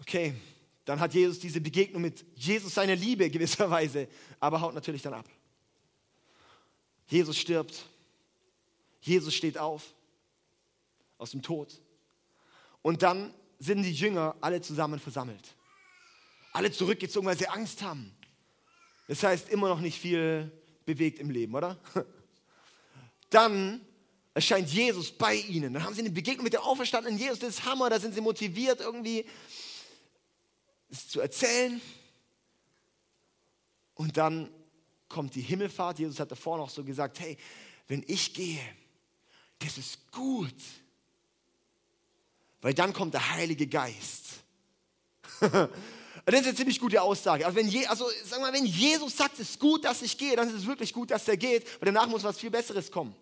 [0.00, 0.34] Okay,
[0.84, 4.08] dann hat Jesus diese Begegnung mit Jesus seine Liebe gewisserweise,
[4.40, 5.28] aber haut natürlich dann ab.
[7.08, 7.84] Jesus stirbt.
[9.00, 9.94] Jesus steht auf
[11.18, 11.82] aus dem Tod.
[12.82, 15.56] Und dann sind die Jünger alle zusammen versammelt.
[16.52, 18.14] Alle zurückgezogen, weil sie Angst haben.
[19.08, 20.50] Das heißt, immer noch nicht viel
[20.84, 21.78] bewegt im Leben, oder?
[23.30, 23.84] Dann
[24.32, 25.74] erscheint Jesus bei ihnen.
[25.74, 27.40] Dann haben sie eine Begegnung mit dem auferstandenen Jesus.
[27.40, 27.90] Das ist Hammer.
[27.90, 29.26] Da sind sie motiviert, irgendwie
[30.88, 31.80] es zu erzählen.
[33.94, 34.50] Und dann
[35.08, 35.98] kommt die Himmelfahrt.
[35.98, 37.36] Jesus hat davor noch so gesagt: Hey,
[37.88, 38.60] wenn ich gehe,
[39.58, 40.54] das ist gut
[42.60, 44.24] weil dann kommt der Heilige Geist.
[45.40, 45.70] das
[46.26, 47.46] ist eine ziemlich gute Aussage.
[47.46, 50.36] Also, wenn, Je, also sagen wir, wenn Jesus sagt, es ist gut, dass ich gehe,
[50.36, 53.14] dann ist es wirklich gut, dass er geht, weil danach muss was viel Besseres kommen.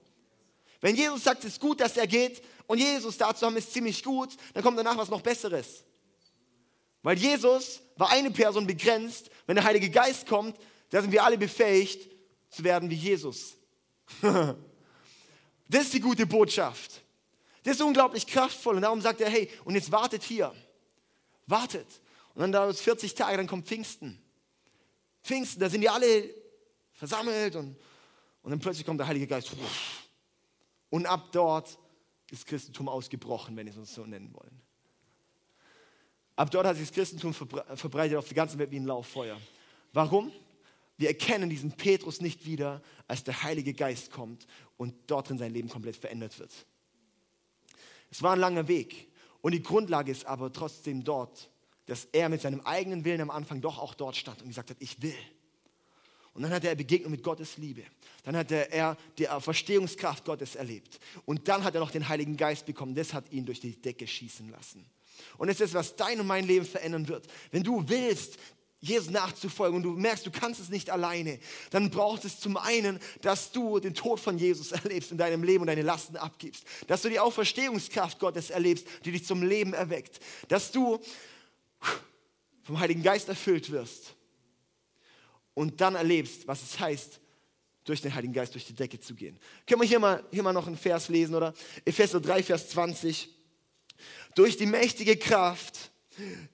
[0.81, 3.72] Wenn Jesus sagt, es ist gut, dass er geht und Jesus da zu haben, ist
[3.72, 5.85] ziemlich gut, dann kommt danach was noch Besseres.
[7.03, 9.31] Weil Jesus war eine Person begrenzt.
[9.46, 10.57] Wenn der Heilige Geist kommt,
[10.90, 12.11] da sind wir alle befähigt
[12.51, 13.57] zu werden wie Jesus.
[14.22, 17.03] das ist die gute Botschaft.
[17.67, 18.77] Das ist unglaublich kraftvoll.
[18.77, 20.55] Und darum sagt er, hey, und jetzt wartet hier.
[21.49, 21.89] Wartet.
[22.33, 24.23] Und dann dauert es 40 Tage, dann kommt Pfingsten.
[25.25, 26.33] Pfingsten, da sind die alle
[26.93, 27.77] versammelt und,
[28.43, 29.51] und dann plötzlich kommt der Heilige Geist.
[30.91, 31.77] Und ab dort
[32.31, 34.63] ist Christentum ausgebrochen, wenn wir es uns so nennen wollen.
[36.37, 39.41] Ab dort hat sich das Christentum verbreitet auf der ganzen Welt wie ein Lauffeuer.
[39.93, 40.31] Warum?
[40.99, 45.53] Wir erkennen diesen Petrus nicht wieder, als der Heilige Geist kommt und dort drin sein
[45.53, 46.53] Leben komplett verändert wird.
[48.11, 49.09] Es war ein langer Weg.
[49.40, 51.51] Und die Grundlage ist aber trotzdem dort,
[51.87, 54.77] dass er mit seinem eigenen Willen am Anfang doch auch dort stand und gesagt hat,
[54.81, 55.14] ich will.
[56.35, 57.83] Und dann hat er Begegnung mit Gottes Liebe.
[58.25, 61.01] Dann hat er die Verstehungskraft Gottes erlebt.
[61.25, 62.95] Und dann hat er noch den Heiligen Geist bekommen.
[62.95, 64.85] Das hat ihn durch die Decke schießen lassen.
[65.38, 67.27] Und es ist, was dein und mein Leben verändern wird.
[67.53, 68.37] Wenn du willst,
[68.81, 71.39] Jesus nachzufolgen und du merkst, du kannst es nicht alleine,
[71.71, 75.62] dann braucht es zum einen, dass du den Tod von Jesus erlebst in deinem Leben
[75.62, 76.65] und deine Lasten abgibst.
[76.87, 80.21] Dass du die Auferstehungskraft Gottes erlebst, die dich zum Leben erweckt.
[80.49, 81.01] Dass du
[82.62, 84.15] vom Heiligen Geist erfüllt wirst
[85.55, 87.21] und dann erlebst, was es heißt,
[87.85, 89.39] durch den Heiligen Geist durch die Decke zu gehen.
[89.67, 91.55] Können wir hier mal, hier mal noch einen Vers lesen, oder?
[91.85, 93.31] Epheser 3, Vers 20.
[94.35, 95.93] Durch die mächtige Kraft,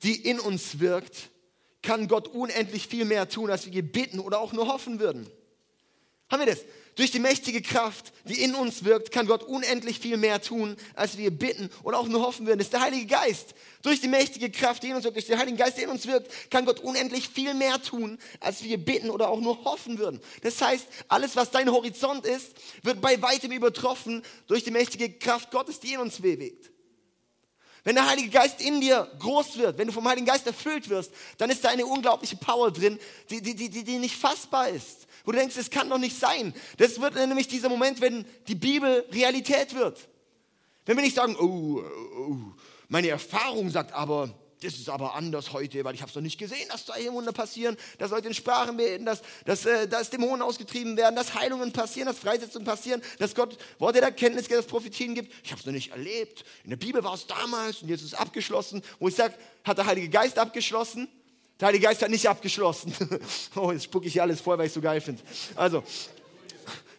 [0.03, 1.31] die in uns wirkt,
[1.83, 5.29] kann Gott unendlich viel mehr tun, als wir bitten oder auch nur hoffen würden.
[6.31, 6.65] Haben wir das?
[6.95, 11.17] durch die mächtige Kraft, die in uns wirkt, kann Gott unendlich viel mehr tun, als
[11.17, 12.59] wir bitten oder auch nur hoffen würden.
[12.59, 13.55] Das ist der Heilige Geist.
[13.83, 16.07] Durch die mächtige Kraft, die in uns wirkt, durch den Heiligen Geist, der in uns
[16.07, 20.21] wirkt, kann Gott unendlich viel mehr tun, als wir bitten oder auch nur hoffen würden.
[20.43, 25.51] Das heißt, alles, was dein Horizont ist, wird bei weitem übertroffen durch die mächtige Kraft
[25.51, 26.72] Gottes, die in uns bewegt.
[27.85, 31.13] Wenn der Heilige Geist in dir groß wird, wenn du vom Heiligen Geist erfüllt wirst,
[31.39, 35.09] dann ist da eine unglaubliche Power drin, die, die, die, die nicht fassbar ist.
[35.25, 36.55] Wo du denkst, das kann doch nicht sein.
[36.79, 40.09] Das wird nämlich dieser Moment, wenn die Bibel Realität wird.
[40.87, 41.83] Wenn wir nicht sagen, oh,
[42.19, 42.37] oh
[42.89, 44.31] meine Erfahrung sagt aber,
[44.63, 47.77] das ist aber anders heute, weil ich habe es noch nicht gesehen, dass Wunder passieren,
[47.99, 52.07] dass Leute in Sprachen beten, dass, dass, äh, dass Dämonen ausgetrieben werden, dass Heilungen passieren,
[52.07, 55.33] dass Freisetzungen passieren, dass Gott Worte der Erkenntnis, dass Prophetien gibt.
[55.45, 56.45] Ich habe es noch nicht erlebt.
[56.65, 58.83] In der Bibel war es damals und jetzt ist es abgeschlossen.
[58.99, 61.09] Wo ich sage, hat der Heilige Geist abgeschlossen?
[61.61, 62.95] Der Heilige Geist hat nicht abgeschlossen.
[63.55, 65.23] oh, jetzt spucke ich hier alles voll, weil ich es so geil finde.
[65.55, 65.83] Also,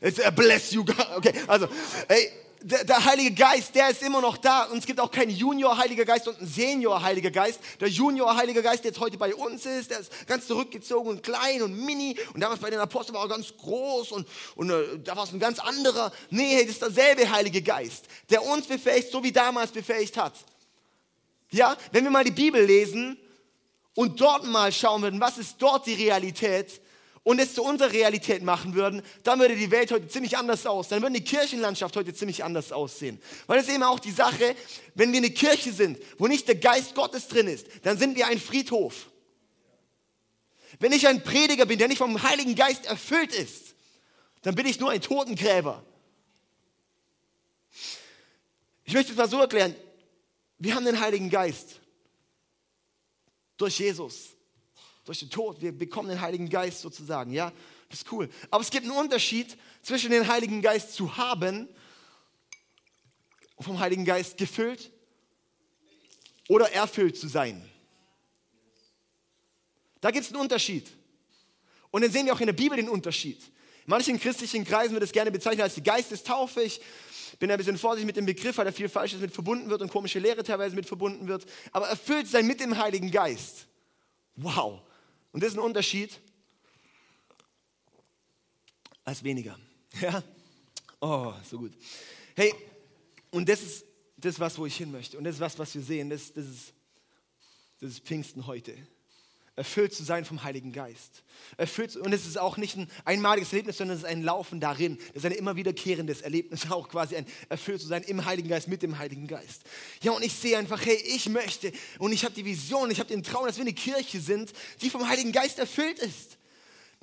[0.02, 0.86] it's a bless you.
[1.16, 1.68] Okay, also,
[2.08, 2.32] ey,
[2.64, 4.64] der, der, Heilige Geist, der ist immer noch da.
[4.64, 7.60] Und es gibt auch keinen Junior-Heiliger Geist und einen Senior-Heiliger Geist.
[7.80, 11.62] Der Junior-Heiliger Geist, der jetzt heute bei uns ist, der ist ganz zurückgezogen und klein
[11.62, 12.18] und mini.
[12.34, 15.34] Und damals bei den Aposteln war er ganz groß und, und äh, da war es
[15.34, 16.12] ein ganz anderer.
[16.30, 20.34] Nee, das ist derselbe Heilige Geist, der uns befähigt, so wie damals befähigt hat.
[21.52, 23.18] Ja, wenn wir mal die Bibel lesen
[23.94, 26.82] und dort mal schauen würden, was ist dort die Realität,
[27.24, 31.02] und es zu unserer Realität machen würden, dann würde die Welt heute ziemlich anders aussehen.
[31.02, 33.22] Dann würde die Kirchenlandschaft heute ziemlich anders aussehen.
[33.48, 34.56] Weil ist eben auch die Sache,
[34.96, 38.28] wenn wir eine Kirche sind, wo nicht der Geist Gottes drin ist, dann sind wir
[38.28, 39.10] ein Friedhof.
[40.80, 43.76] Wenn ich ein Prediger bin, der nicht vom Heiligen Geist erfüllt ist,
[44.42, 45.84] dann bin ich nur ein Totengräber.
[48.84, 49.76] Ich möchte es mal so erklären.
[50.58, 51.80] Wir haben den Heiligen Geist
[53.58, 54.34] durch Jesus
[55.06, 55.62] durch den Tod.
[55.62, 57.52] Wir bekommen den Heiligen Geist sozusagen, ja.
[57.90, 58.30] Das ist cool.
[58.50, 61.68] Aber es gibt einen Unterschied zwischen den Heiligen Geist zu haben
[63.56, 64.92] und vom Heiligen Geist gefüllt
[66.48, 67.64] oder erfüllt zu sein.
[70.02, 70.90] Da gibt es einen Unterschied.
[71.92, 73.42] Und dann sehen wir auch in der Bibel den Unterschied.
[73.86, 76.62] In manchen christlichen Kreisen wird es gerne bezeichnet als die Geistestaufe.
[76.62, 76.82] Ich
[77.40, 79.90] bin ein bisschen vorsichtig mit dem Begriff, weil da viel Falsches mit verbunden wird und
[79.90, 81.46] komische Lehre teilweise mit verbunden wird.
[81.72, 83.68] Aber erfüllt sein mit dem Heiligen Geist.
[84.36, 84.82] Wow.
[85.34, 86.22] Und das ist ein Unterschied
[89.04, 89.60] als weniger.
[90.02, 90.24] Ja?
[91.00, 91.74] Oh, so gut.
[92.36, 92.52] Hey,
[93.30, 93.86] und das ist
[94.18, 95.18] das, was, wo ich hin möchte.
[95.18, 96.10] Und das ist was, was wir sehen.
[96.10, 96.74] Das, das, ist,
[97.80, 98.76] das ist Pfingsten heute.
[99.56, 101.22] Erfüllt zu sein vom Heiligen Geist.
[101.58, 104.98] Erfüllt, und es ist auch nicht ein einmaliges Erlebnis, sondern es ist ein Laufen darin.
[105.14, 108.68] Das ist ein immer wiederkehrendes Erlebnis, auch quasi ein erfüllt zu sein im Heiligen Geist,
[108.68, 109.62] mit dem Heiligen Geist.
[110.02, 113.10] Ja, und ich sehe einfach, hey, ich möchte und ich habe die Vision, ich habe
[113.10, 116.40] den Traum, dass wir eine Kirche sind, die vom Heiligen Geist erfüllt ist.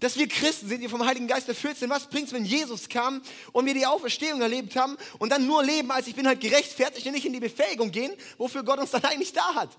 [0.00, 1.90] Dass wir Christen sind, die vom Heiligen Geist erfüllt sind.
[1.90, 5.62] Was bringt es, wenn Jesus kam und wir die Auferstehung erlebt haben und dann nur
[5.62, 8.90] leben, als ich bin halt gerechtfertigt und nicht in die Befähigung gehen, wofür Gott uns
[8.90, 9.70] dann eigentlich da hat?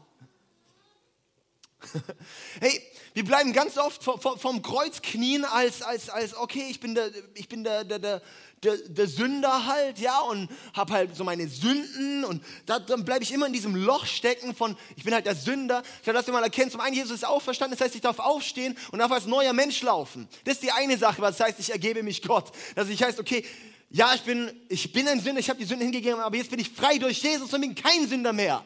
[2.60, 2.82] Hey,
[3.14, 7.48] wir bleiben ganz oft vom Kreuz knien als, als, als okay, ich bin der, ich
[7.48, 8.22] bin der, der, der,
[8.64, 13.24] der, der Sünder halt, ja, und habe halt so meine Sünden und da, dann bleibe
[13.24, 15.82] ich immer in diesem Loch stecken von, ich bin halt der Sünder.
[16.02, 18.78] Ich habe das mal erkennen, zum einen, Jesus ist auferstanden, das heißt, ich darf aufstehen
[18.92, 20.28] und darf als neuer Mensch laufen.
[20.44, 22.52] Das ist die eine Sache, was heißt, ich ergebe mich Gott.
[22.76, 23.44] Dass ich heißt, okay,
[23.90, 26.60] ja, ich bin, ich bin ein Sünder, ich habe die Sünden hingegeben, aber jetzt bin
[26.60, 28.64] ich frei durch Jesus und bin kein Sünder mehr.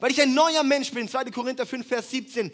[0.00, 1.08] Weil ich ein neuer Mensch bin.
[1.08, 1.24] 2.
[1.26, 2.50] Korinther 5, Vers 17.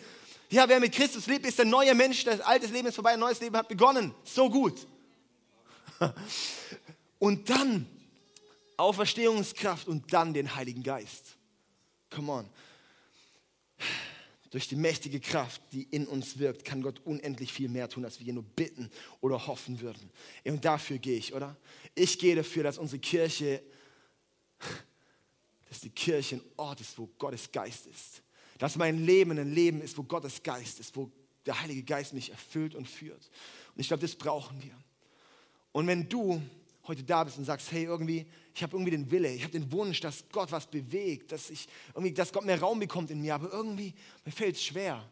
[0.51, 2.25] Ja, wer mit Christus lebt, ist ein neuer Mensch.
[2.25, 4.15] Das alte Leben ist vorbei, ein neues Leben hat begonnen.
[4.25, 4.87] So gut.
[7.19, 7.87] Und dann
[8.77, 11.37] Auferstehungskraft und dann den Heiligen Geist.
[12.11, 12.51] Come on.
[14.51, 18.21] Durch die mächtige Kraft, die in uns wirkt, kann Gott unendlich viel mehr tun, als
[18.21, 20.11] wir nur bitten oder hoffen würden.
[20.45, 21.57] Und dafür gehe ich, oder?
[21.95, 23.63] Ich gehe dafür, dass unsere Kirche
[25.69, 28.23] dass die Kirche ein Ort ist, wo Gottes Geist ist.
[28.59, 31.11] Dass mein Leben ein Leben ist, wo Gottes Geist ist, wo
[31.45, 33.31] der Heilige Geist mich erfüllt und führt.
[33.75, 34.77] Und ich glaube, das brauchen wir.
[35.73, 36.41] Und wenn du
[36.89, 39.71] heute da bist und sagst, hey, irgendwie, ich habe irgendwie den Wille, ich habe den
[39.73, 43.35] Wunsch, dass Gott was bewegt, dass ich irgendwie, dass Gott mehr Raum bekommt in mir,
[43.35, 43.93] aber irgendwie
[44.25, 45.07] mir fällt es schwer.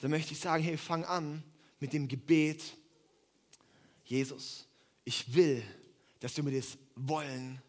[0.00, 1.42] Dann möchte ich sagen, hey, fang an
[1.78, 2.62] mit dem Gebet,
[4.04, 4.66] Jesus,
[5.04, 5.62] ich will,
[6.18, 7.60] dass du mir das Wollen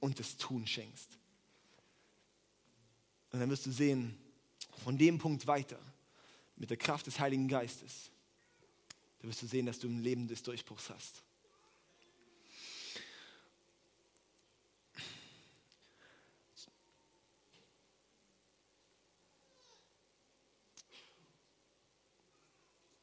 [0.00, 1.08] und das Tun schenkst.
[3.32, 4.16] Und dann wirst du sehen,
[4.84, 5.78] von dem Punkt weiter,
[6.56, 8.10] mit der Kraft des Heiligen Geistes,
[9.20, 11.22] da wirst du sehen, dass du ein Leben des Durchbruchs hast.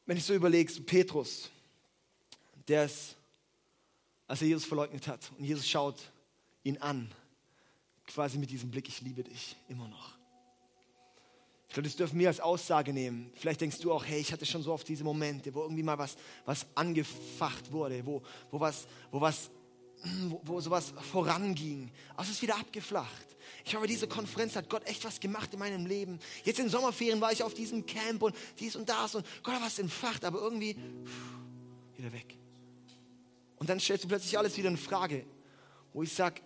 [0.06, 1.50] Wenn ich so überlegst, Petrus,
[2.68, 3.16] der ist,
[4.28, 6.13] als er Jesus verleugnet hat und Jesus schaut
[6.64, 7.10] ihn an,
[8.08, 10.18] quasi mit diesem Blick, ich liebe dich immer noch.
[11.68, 13.32] Ich glaube, das dürfen wir als Aussage nehmen.
[13.34, 15.98] Vielleicht denkst du auch, hey, ich hatte schon so oft diese Momente, wo irgendwie mal
[15.98, 18.22] was, was angefacht wurde, wo,
[18.52, 19.50] wo, was, wo, was,
[20.28, 21.92] wo, wo sowas voranging.
[22.14, 23.26] Aber es ist wieder abgeflacht.
[23.66, 26.20] Ich glaube, diese Konferenz hat Gott echt was gemacht in meinem Leben.
[26.44, 29.64] Jetzt in Sommerferien war ich auf diesem Camp und dies und das und Gott hat
[29.64, 30.76] was entfacht, aber irgendwie
[31.98, 32.38] wieder weg.
[33.58, 35.26] Und dann stellst du plötzlich alles wieder in Frage,
[35.94, 36.42] wo ich sage,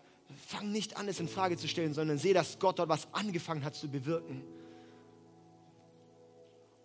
[0.48, 3.64] fang nicht an, es in Frage zu stellen, sondern sehe, dass Gott dort was angefangen
[3.64, 4.44] hat zu bewirken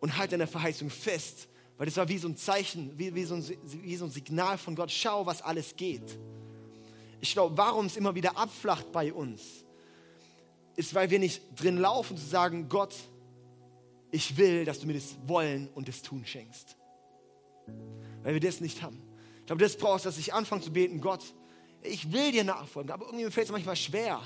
[0.01, 3.25] und halt an der Verheißung fest, weil das war wie so ein Zeichen, wie, wie,
[3.25, 6.19] so ein, wie so ein Signal von Gott, schau, was alles geht.
[7.21, 9.43] Ich glaube, warum es immer wieder abflacht bei uns,
[10.77, 12.95] ist, weil wir nicht drin laufen zu sagen, Gott,
[14.11, 16.77] ich will, dass du mir das Wollen und das Tun schenkst.
[18.23, 19.01] Weil wir das nicht haben.
[19.41, 21.35] Ich glaube, das brauchst, dass ich anfange zu beten, Gott,
[21.83, 24.21] ich will dir nachfolgen, aber irgendwie fällt es manchmal schwer.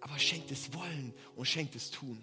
[0.00, 2.18] Aber schenk das Wollen und schenk das Tun.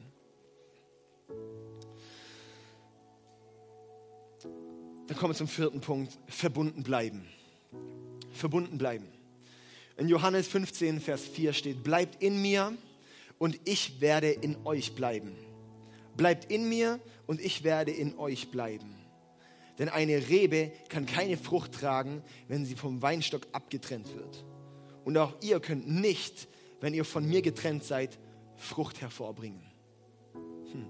[5.07, 7.27] Dann kommen wir zum vierten Punkt, verbunden bleiben.
[8.33, 9.07] Verbunden bleiben.
[9.97, 12.75] In Johannes 15, Vers 4 steht, bleibt in mir
[13.39, 15.35] und ich werde in euch bleiben.
[16.15, 18.96] Bleibt in mir und ich werde in euch bleiben.
[19.79, 24.45] Denn eine Rebe kann keine Frucht tragen, wenn sie vom Weinstock abgetrennt wird.
[25.05, 26.47] Und auch ihr könnt nicht,
[26.81, 28.17] wenn ihr von mir getrennt seid,
[28.55, 29.61] Frucht hervorbringen.
[30.33, 30.87] Hm.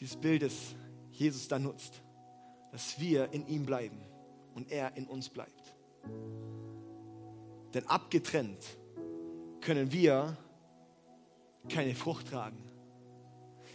[0.00, 0.74] Dieses Bild, das
[1.12, 2.02] Jesus da nutzt,
[2.72, 4.00] dass wir in ihm bleiben
[4.54, 5.74] und er in uns bleibt.
[7.72, 8.76] Denn abgetrennt
[9.60, 10.36] können wir
[11.68, 12.58] keine Frucht tragen.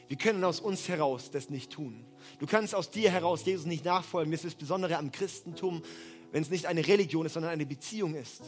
[0.10, 2.04] Wir können aus uns heraus das nicht tun.
[2.40, 4.32] Du kannst aus dir heraus Jesus nicht nachfolgen.
[4.32, 5.84] Das ist das Besondere am Christentum,
[6.32, 8.42] wenn es nicht eine Religion ist, sondern eine Beziehung ist.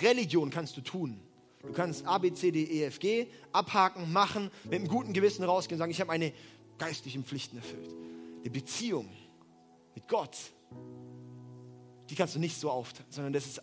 [0.00, 1.20] Religion kannst du tun.
[1.62, 5.42] Du kannst A, B, C, D, E, F, G abhaken, machen, mit einem guten Gewissen
[5.42, 6.32] rausgehen und sagen, ich habe meine
[6.78, 7.94] geistlichen Pflichten erfüllt.
[8.44, 9.08] Die Beziehung
[9.96, 10.36] mit Gott,
[12.08, 13.60] die kannst du nicht so aufteilen, sondern das ist,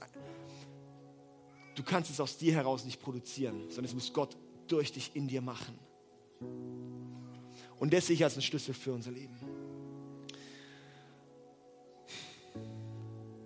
[1.76, 4.36] du kannst es aus dir heraus nicht produzieren, sondern es muss Gott
[4.68, 5.80] durch dich in dir machen.
[7.80, 9.40] Und das ich als ein Schlüssel für unser Leben.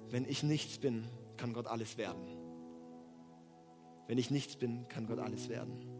[0.09, 1.05] Wenn ich nichts bin,
[1.37, 2.21] kann Gott alles werden.
[4.07, 5.93] Wenn ich nichts bin, kann Gott alles werden.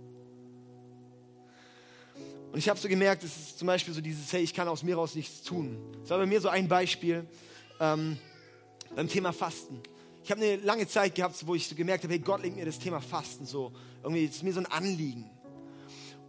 [2.52, 4.84] Und ich habe so gemerkt, es ist zum Beispiel so dieses, hey, ich kann aus
[4.84, 5.78] mir raus nichts tun.
[6.02, 7.26] Das war bei mir so ein Beispiel
[7.80, 8.17] ähm,
[8.96, 9.82] beim Thema Fasten.
[10.24, 12.65] Ich habe eine lange Zeit gehabt, wo ich so gemerkt habe, hey, Gott legt mir
[12.65, 13.74] das Thema Fasten so.
[14.04, 15.30] Irgendwie ist mir so ein Anliegen.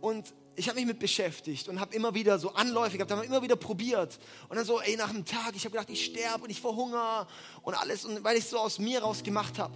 [0.01, 3.43] Und ich habe mich mit beschäftigt und habe immer wieder so Anläufe gehabt, habe immer
[3.43, 4.19] wieder probiert.
[4.49, 7.27] Und dann so, ey, nach einem Tag, ich habe gedacht, ich sterbe und ich verhungere
[7.63, 9.75] und alles, und weil ich so aus mir raus gemacht habe.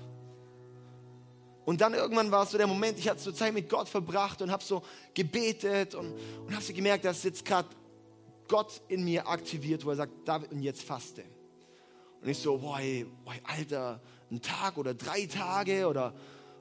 [1.64, 4.40] Und dann irgendwann war es so der Moment, ich hatte so Zeit mit Gott verbracht
[4.40, 6.14] und habe so gebetet und,
[6.46, 7.68] und habe so gemerkt, dass jetzt gerade
[8.48, 11.24] Gott in mir aktiviert, wo er sagt, David, und jetzt faste.
[12.22, 16.14] Und ich so, boah, ey, boah, Alter, ein Tag oder drei Tage oder,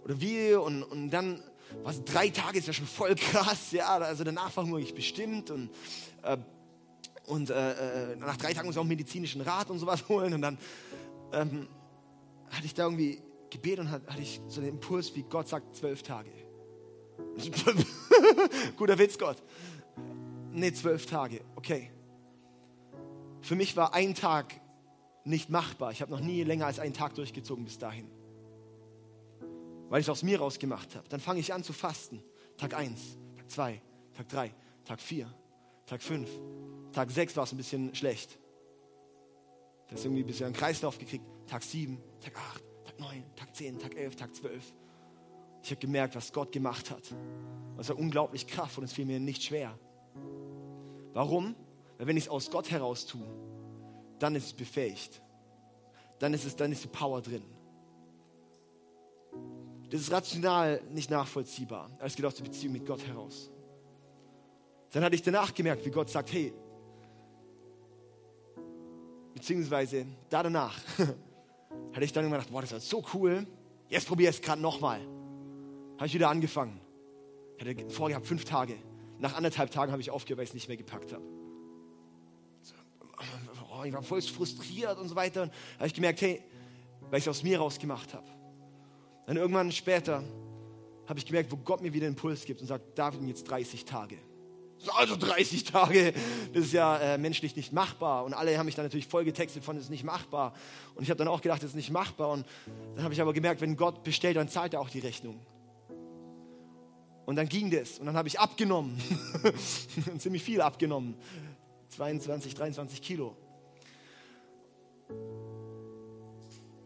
[0.04, 0.54] oder wie?
[0.56, 1.42] Und, und dann,
[1.84, 5.70] was, drei Tage ist ja schon voll krass, ja, also danach verhungere ich bestimmt und,
[6.24, 6.38] äh,
[7.26, 10.58] und äh, nach drei Tagen muss ich auch medizinischen Rat und sowas holen und dann
[11.34, 11.68] ähm,
[12.50, 16.04] hatte ich da irgendwie gebetet und hatte ich so den Impuls, wie Gott sagt, zwölf
[16.04, 16.32] Tage.
[18.78, 19.38] Guter Witz, Gott.
[20.52, 21.92] Nee, zwölf Tage, okay.
[23.42, 24.60] Für mich war ein Tag
[25.24, 25.92] nicht machbar.
[25.92, 28.10] Ich habe noch nie länger als einen Tag durchgezogen bis dahin.
[29.89, 31.08] Weil ich es aus mir rausgemacht habe.
[31.10, 32.23] Dann fange ich an zu fasten.
[32.58, 33.82] Tag 1, Tag 2,
[34.13, 35.34] Tag 3, Tag 4,
[35.86, 36.30] Tag 5.
[36.91, 38.39] Tag 6 war es ein bisschen schlecht.
[39.89, 41.23] Das ist irgendwie ein bisschen einen Kreislauf gekriegt.
[41.45, 44.73] Tag 7, Tag 8, 9, Tag 10, Tag 11, Tag 12.
[45.63, 47.13] Ich habe gemerkt, was Gott gemacht hat.
[47.78, 49.78] Das war unglaublich kraftvoll und es fiel mir nicht schwer.
[51.13, 51.56] Warum?
[51.98, 53.27] Weil wenn ich es aus Gott heraus tue,
[54.19, 55.21] dann ist es befähigt.
[56.19, 57.44] Dann ist, es, dann ist die Power drin.
[59.90, 61.90] Das ist rational nicht nachvollziehbar.
[61.96, 63.50] Aber es geht aus der Beziehung mit Gott heraus.
[64.92, 66.54] Dann hatte ich danach gemerkt, wie Gott sagt, hey,
[69.33, 70.77] beziehungsweise da danach
[71.94, 73.46] hatte ich dann immer gedacht, boah, das war so cool.
[73.90, 75.00] Jetzt probiere ich es gerade nochmal.
[75.96, 76.79] Habe ich wieder angefangen.
[77.60, 78.75] Hatte vorgehabt, fünf Tage.
[79.19, 81.23] Nach anderthalb Tagen habe ich aufgehört, weil ich es nicht mehr gepackt habe.
[83.71, 85.44] Oh, ich war voll frustriert und so weiter.
[85.44, 86.44] Und habe ich gemerkt, hey,
[87.10, 88.27] weil ich es aus mir rausgemacht habe.
[89.28, 90.23] Dann irgendwann später
[91.06, 94.17] habe ich gemerkt, wo Gott mir wieder Impuls gibt und sagt, David, jetzt 30 Tage.
[94.78, 96.13] So, Also 30 Tage,
[96.54, 98.23] das ist ja äh, menschlich nicht machbar.
[98.23, 100.54] Und alle haben mich dann natürlich voll getextet von, das ist nicht machbar.
[100.96, 102.30] Und ich habe dann auch gedacht, das ist nicht machbar.
[102.30, 102.46] Und
[102.96, 105.40] dann habe ich aber gemerkt, wenn Gott bestellt, dann zahlt er auch die Rechnung.
[107.25, 108.00] Und dann ging das.
[108.00, 108.98] Und dann habe ich abgenommen.
[110.19, 111.15] Ziemlich viel abgenommen.
[111.90, 113.36] 22, 23 Kilo.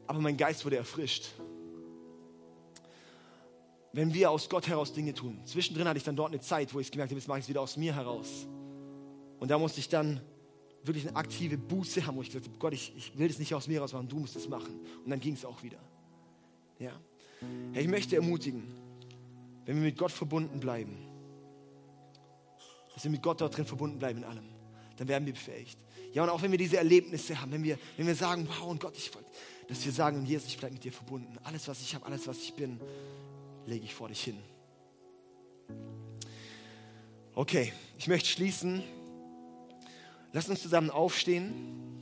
[0.08, 1.34] Aber mein Geist wurde erfrischt.
[3.94, 5.42] Wenn wir aus Gott heraus Dinge tun.
[5.46, 7.50] Zwischendrin hatte ich dann dort eine Zeit, wo ich gemerkt habe, jetzt mache ich es
[7.50, 8.48] wieder aus mir heraus.
[9.40, 10.22] Und da musste ich dann
[10.84, 13.54] wirklich eine aktive Buße haben, wo ich gesagt habe, Gott, ich, ich will das nicht
[13.54, 14.80] aus mir heraus machen, du musst es machen.
[15.04, 15.80] Und dann ging es auch wieder.
[16.80, 16.92] Ja.
[17.74, 18.64] Hey, ich möchte ermutigen,
[19.66, 20.98] wenn wir mit Gott verbunden bleiben,
[22.94, 24.46] dass wir mit Gott dort drin verbunden bleiben in allem,
[24.98, 25.78] dann werden wir befähigt.
[26.14, 28.80] Ja, und auch wenn wir diese Erlebnisse haben, wenn wir, wenn wir sagen, wow, und
[28.80, 29.30] Gott, ich wollte,
[29.68, 31.38] dass wir sagen, Jesus, ich bleibe mit dir verbunden.
[31.44, 32.80] Alles, was ich habe, alles, was ich bin,
[33.66, 34.38] lege ich vor dich hin.
[37.34, 38.84] Okay, ich möchte schließen.
[40.34, 42.01] Lass uns zusammen aufstehen.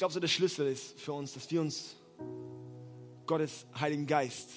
[0.00, 1.94] Glaube, so der Schlüssel ist für uns, dass wir uns
[3.26, 4.48] Gottes Heiligen Geist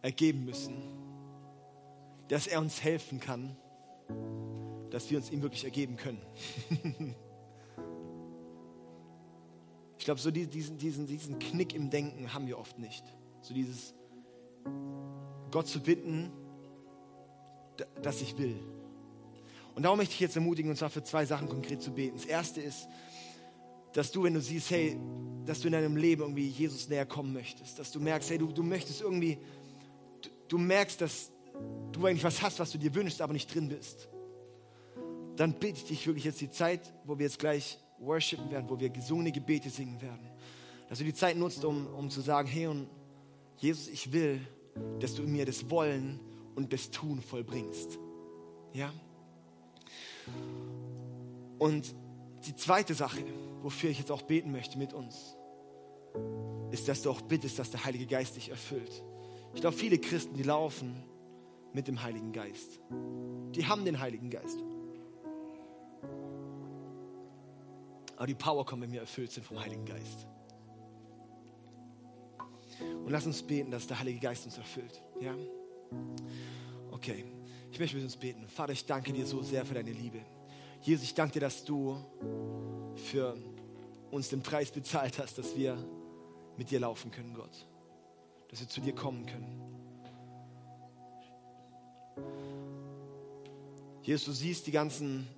[0.00, 0.76] ergeben müssen.
[2.28, 3.56] Dass er uns helfen kann,
[4.90, 6.22] dass wir uns ihm wirklich ergeben können.
[9.98, 13.02] ich glaube, so die- diesen, diesen, diesen Knick im Denken haben wir oft nicht.
[13.42, 13.92] So dieses
[15.50, 16.30] Gott zu bitten,
[18.02, 18.62] dass ich will.
[19.74, 22.16] Und darum möchte ich jetzt ermutigen, und zwar für zwei Sachen konkret zu beten.
[22.16, 22.86] Das erste ist,
[23.92, 24.98] dass du, wenn du siehst, hey,
[25.46, 28.46] dass du in deinem Leben irgendwie Jesus näher kommen möchtest, dass du merkst, hey, du,
[28.52, 29.38] du möchtest irgendwie,
[30.22, 31.32] du, du merkst, dass
[31.92, 34.08] du eigentlich was hast, was du dir wünschst, aber nicht drin bist,
[35.36, 38.78] dann bitte ich dich wirklich jetzt die Zeit, wo wir jetzt gleich worshipen werden, wo
[38.78, 40.28] wir gesungene Gebete singen werden,
[40.88, 42.88] dass du die Zeit nutzt, um, um zu sagen, hey, und
[43.56, 44.40] Jesus, ich will,
[45.00, 46.20] dass du in mir das Wollen
[46.54, 47.98] und das Tun vollbringst.
[48.72, 48.92] Ja?
[51.58, 51.94] Und
[52.46, 53.22] die zweite Sache,
[53.62, 55.36] wofür ich jetzt auch beten möchte mit uns,
[56.70, 59.02] ist, dass du auch bittest, dass der Heilige Geist dich erfüllt.
[59.54, 61.02] Ich glaube, viele Christen, die laufen
[61.72, 62.80] mit dem Heiligen Geist.
[63.54, 64.58] Die haben den Heiligen Geist.
[68.16, 70.26] Aber die Power kommt, wenn wir erfüllt sind vom Heiligen Geist.
[73.04, 75.02] Und lass uns beten, dass der Heilige Geist uns erfüllt.
[75.20, 75.34] Ja?
[76.90, 77.24] Okay,
[77.72, 78.46] ich möchte mit uns beten.
[78.48, 80.20] Vater, ich danke dir so sehr für deine Liebe.
[80.82, 81.96] Jesus, ich danke dir, dass du
[82.94, 83.36] für
[84.10, 85.76] uns den Preis bezahlt hast, dass wir
[86.56, 87.66] mit dir laufen können, Gott.
[88.48, 89.70] Dass wir zu dir kommen können.
[94.02, 95.28] Jesus, du siehst die ganzen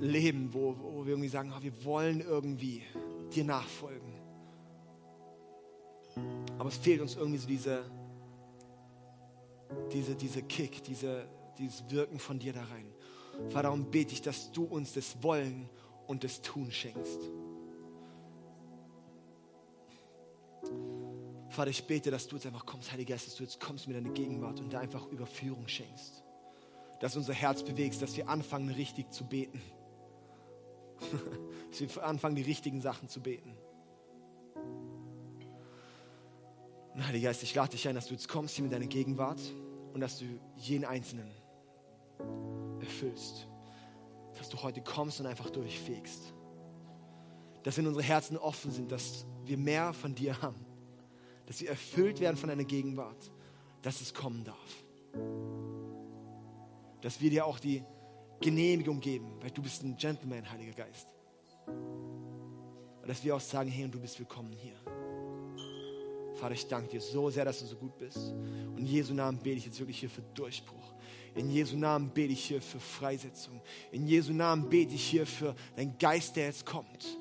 [0.00, 2.82] Leben, wo, wo wir irgendwie sagen, ah, wir wollen irgendwie
[3.34, 4.14] dir nachfolgen.
[6.58, 7.84] Aber es fehlt uns irgendwie so diese,
[9.92, 12.92] diese, diese Kick, diese, dieses Wirken von dir da rein.
[13.50, 15.68] Vater, darum bete ich, dass du uns das Wollen
[16.06, 17.20] und das Tun schenkst.
[21.58, 23.96] Vater, ich bete, dass du jetzt einfach kommst, Heiliger Geist, dass du jetzt kommst mit
[23.96, 26.22] deiner Gegenwart und da einfach Überführung schenkst.
[27.00, 29.60] Dass unser Herz bewegst, dass wir anfangen, richtig zu beten.
[31.70, 33.58] dass wir anfangen, die richtigen Sachen zu beten.
[36.94, 39.40] Und Heiliger Geist, ich lade dich ein, dass du jetzt kommst hier mit deiner Gegenwart
[39.94, 40.26] und dass du
[40.58, 41.32] jeden Einzelnen
[42.78, 43.48] erfüllst.
[44.36, 46.34] Dass du heute kommst und einfach durchfegst.
[47.64, 50.67] Dass wenn unsere Herzen offen sind, dass wir mehr von dir haben.
[51.48, 53.32] Dass wir erfüllt werden von deiner Gegenwart.
[53.82, 54.84] Dass es kommen darf.
[57.00, 57.82] Dass wir dir auch die
[58.40, 61.08] Genehmigung geben, weil du bist ein Gentleman, Heiliger Geist.
[61.66, 64.74] Und dass wir auch sagen, hey, und du bist willkommen hier.
[66.34, 68.18] Vater, ich danke dir so sehr, dass du so gut bist.
[68.18, 70.94] Und in Jesu Namen bete ich jetzt wirklich hier für Durchbruch.
[71.34, 73.60] In Jesu Namen bete ich hier für Freisetzung.
[73.90, 77.18] In Jesu Namen bete ich hier für deinen Geist, der jetzt kommt.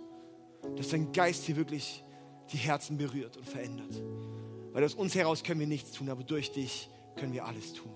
[0.76, 2.04] Dass dein Geist hier wirklich
[2.52, 4.02] die Herzen berührt und verändert.
[4.74, 7.92] Weil aus uns heraus können wir nichts tun, aber durch dich können wir alles tun.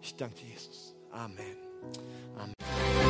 [0.00, 0.94] Ich danke dir, Jesus.
[1.10, 1.56] Amen.
[2.36, 3.03] Amen.